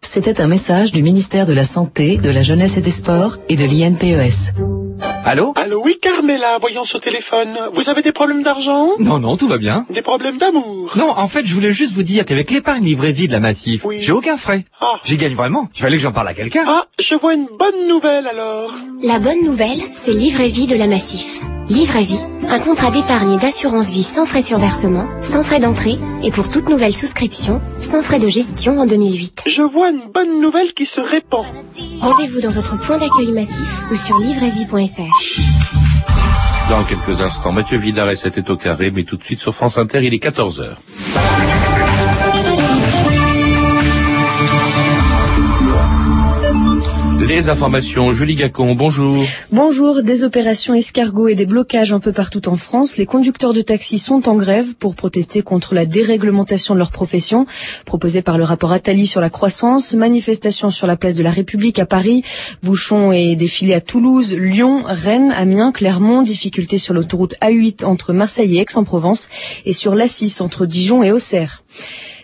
C'était 0.00 0.40
un 0.40 0.46
message 0.46 0.90
du 0.90 1.02
ministère 1.02 1.44
de 1.44 1.52
la 1.52 1.64
Santé, 1.64 2.16
de 2.16 2.30
la 2.30 2.40
Jeunesse 2.40 2.78
et 2.78 2.80
des 2.80 2.90
Sports 2.90 3.36
et 3.50 3.56
de 3.56 3.64
l'INPES. 3.66 4.54
Allô 5.24 5.52
Allô, 5.56 5.82
oui, 5.84 5.98
Carmela, 6.00 6.58
voyance 6.58 6.94
au 6.94 6.98
téléphone. 6.98 7.56
Vous 7.74 7.88
avez 7.88 8.02
des 8.02 8.12
problèmes 8.12 8.42
d'argent 8.42 8.90
Non, 8.98 9.18
non, 9.18 9.36
tout 9.36 9.46
va 9.48 9.58
bien. 9.58 9.84
Des 9.90 10.00
problèmes 10.02 10.38
d'amour 10.38 10.90
Non, 10.96 11.10
en 11.16 11.28
fait, 11.28 11.44
je 11.44 11.54
voulais 11.54 11.72
juste 11.72 11.94
vous 11.94 12.02
dire 12.02 12.24
qu'avec 12.24 12.50
l'épargne 12.50 12.84
livrée 12.84 13.12
vie 13.12 13.26
de 13.28 13.32
la 13.32 13.40
Massif, 13.40 13.84
j'ai 13.98 14.12
aucun 14.12 14.36
frais. 14.36 14.64
Ah. 14.80 15.00
J'y 15.04 15.16
gagne 15.16 15.34
vraiment. 15.34 15.68
Il 15.74 15.82
fallait 15.82 15.96
que 15.96 16.02
j'en 16.02 16.12
parle 16.12 16.28
à 16.28 16.34
quelqu'un. 16.34 16.64
Ah, 16.66 16.84
je 16.98 17.14
vois 17.16 17.34
une 17.34 17.48
bonne 17.58 17.88
nouvelle 17.88 18.26
alors. 18.26 18.72
La 19.02 19.18
bonne 19.18 19.44
nouvelle, 19.44 19.80
c'est 19.92 20.12
Livret 20.12 20.48
Vie 20.48 20.66
de 20.66 20.76
la 20.76 20.86
Massif. 20.86 21.40
Livret 21.70 22.04
Vie, 22.04 22.20
un 22.48 22.58
contrat 22.60 22.90
d'épargne 22.90 23.34
et 23.34 23.36
d'assurance 23.36 23.90
vie 23.90 24.02
sans 24.02 24.24
frais 24.24 24.40
sur 24.40 24.58
versement, 24.58 25.06
sans 25.22 25.42
frais 25.42 25.60
d'entrée 25.60 25.98
et 26.22 26.30
pour 26.30 26.48
toute 26.48 26.68
nouvelle 26.68 26.94
souscription, 26.94 27.60
sans 27.80 28.00
frais 28.00 28.18
de 28.18 28.28
gestion 28.28 28.78
en 28.78 28.86
2008. 28.86 29.44
Je 29.46 29.72
vois 29.72 29.90
une 29.90 30.10
bonne 30.12 30.40
nouvelle 30.40 30.72
qui 30.74 30.86
se 30.86 31.00
répand. 31.00 31.44
Rendez-vous 32.00 32.40
dans 32.40 32.50
votre 32.50 32.78
point 32.80 32.96
d'accueil 32.96 33.32
massif 33.32 33.82
ou 33.90 33.96
sur 33.96 34.16
livretvie.fr. 34.18 36.70
Dans 36.70 36.84
quelques 36.84 37.20
instants, 37.20 37.52
Mathieu 37.52 37.78
Vidal 37.78 38.12
était 38.12 38.50
au 38.50 38.56
carré, 38.56 38.90
mais 38.90 39.04
tout 39.04 39.16
de 39.16 39.22
suite 39.22 39.38
sur 39.38 39.54
France 39.54 39.76
Inter, 39.76 40.00
il 40.02 40.14
est 40.14 40.18
14 40.18 40.74
Les 47.28 47.50
informations, 47.50 48.10
Julie 48.12 48.36
Gacon, 48.36 48.74
bonjour. 48.74 49.22
Bonjour, 49.52 50.02
des 50.02 50.24
opérations 50.24 50.72
escargots 50.72 51.28
et 51.28 51.34
des 51.34 51.44
blocages 51.44 51.92
un 51.92 52.00
peu 52.00 52.10
partout 52.10 52.48
en 52.48 52.56
France. 52.56 52.96
Les 52.96 53.04
conducteurs 53.04 53.52
de 53.52 53.60
taxi 53.60 53.98
sont 53.98 54.30
en 54.30 54.36
grève 54.36 54.74
pour 54.76 54.94
protester 54.94 55.42
contre 55.42 55.74
la 55.74 55.84
déréglementation 55.84 56.72
de 56.72 56.78
leur 56.78 56.90
profession, 56.90 57.44
proposée 57.84 58.22
par 58.22 58.38
le 58.38 58.44
rapport 58.44 58.72
Attali 58.72 59.06
sur 59.06 59.20
la 59.20 59.28
croissance, 59.28 59.92
manifestation 59.92 60.70
sur 60.70 60.86
la 60.86 60.96
place 60.96 61.16
de 61.16 61.22
la 61.22 61.30
République 61.30 61.78
à 61.78 61.84
Paris, 61.84 62.22
bouchons 62.62 63.12
et 63.12 63.36
défilés 63.36 63.74
à 63.74 63.82
Toulouse, 63.82 64.32
Lyon, 64.32 64.84
Rennes, 64.86 65.34
Amiens, 65.36 65.70
Clermont, 65.70 66.22
difficultés 66.22 66.78
sur 66.78 66.94
l'autoroute 66.94 67.34
A8 67.42 67.84
entre 67.84 68.14
Marseille 68.14 68.56
et 68.56 68.60
Aix-en-Provence 68.62 69.28
et 69.66 69.74
sur 69.74 69.94
l'A6 69.94 70.42
entre 70.42 70.64
Dijon 70.64 71.02
et 71.02 71.12
Auxerre. 71.12 71.62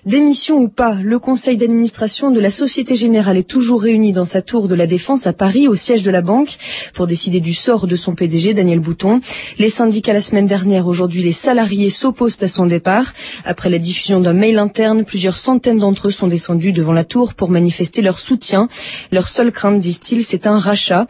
Démission 0.06 0.58
ou 0.58 0.68
pas, 0.68 0.94
le 1.02 1.18
conseil 1.18 1.56
d'administration 1.56 2.30
de 2.30 2.38
la 2.38 2.50
Société 2.50 2.94
Générale 2.94 3.38
est 3.38 3.48
toujours 3.48 3.80
réuni 3.80 4.12
dans 4.12 4.24
sa 4.26 4.42
tour 4.42 4.68
de 4.68 4.74
la 4.74 4.86
Défense 4.86 5.26
à 5.26 5.32
Paris, 5.32 5.66
au 5.66 5.74
siège 5.74 6.02
de 6.02 6.10
la 6.10 6.20
banque, 6.20 6.58
pour 6.92 7.06
décider 7.06 7.40
du 7.40 7.54
sort 7.54 7.86
de 7.86 7.96
son 7.96 8.14
PDG, 8.14 8.52
Daniel 8.52 8.80
Bouton. 8.80 9.20
Les 9.58 9.70
syndicats 9.70 10.12
la 10.12 10.20
semaine 10.20 10.44
dernière, 10.44 10.86
aujourd'hui 10.88 11.22
les 11.22 11.32
salariés 11.32 11.88
s'opposent 11.88 12.42
à 12.42 12.48
son 12.48 12.66
départ. 12.66 13.14
Après 13.46 13.70
la 13.70 13.78
diffusion 13.78 14.20
d'un 14.20 14.34
mail 14.34 14.58
interne, 14.58 15.04
plusieurs 15.06 15.36
centaines 15.36 15.78
d'entre 15.78 16.08
eux 16.08 16.10
sont 16.10 16.26
descendus 16.28 16.72
devant 16.72 16.92
la 16.92 17.04
tour 17.04 17.32
pour 17.32 17.48
manifester 17.50 18.02
leur 18.02 18.18
soutien. 18.18 18.68
Leur 19.10 19.26
seule 19.28 19.52
crainte, 19.52 19.78
disent-ils, 19.78 20.22
c'est 20.22 20.46
un 20.46 20.58
rachat. 20.58 21.06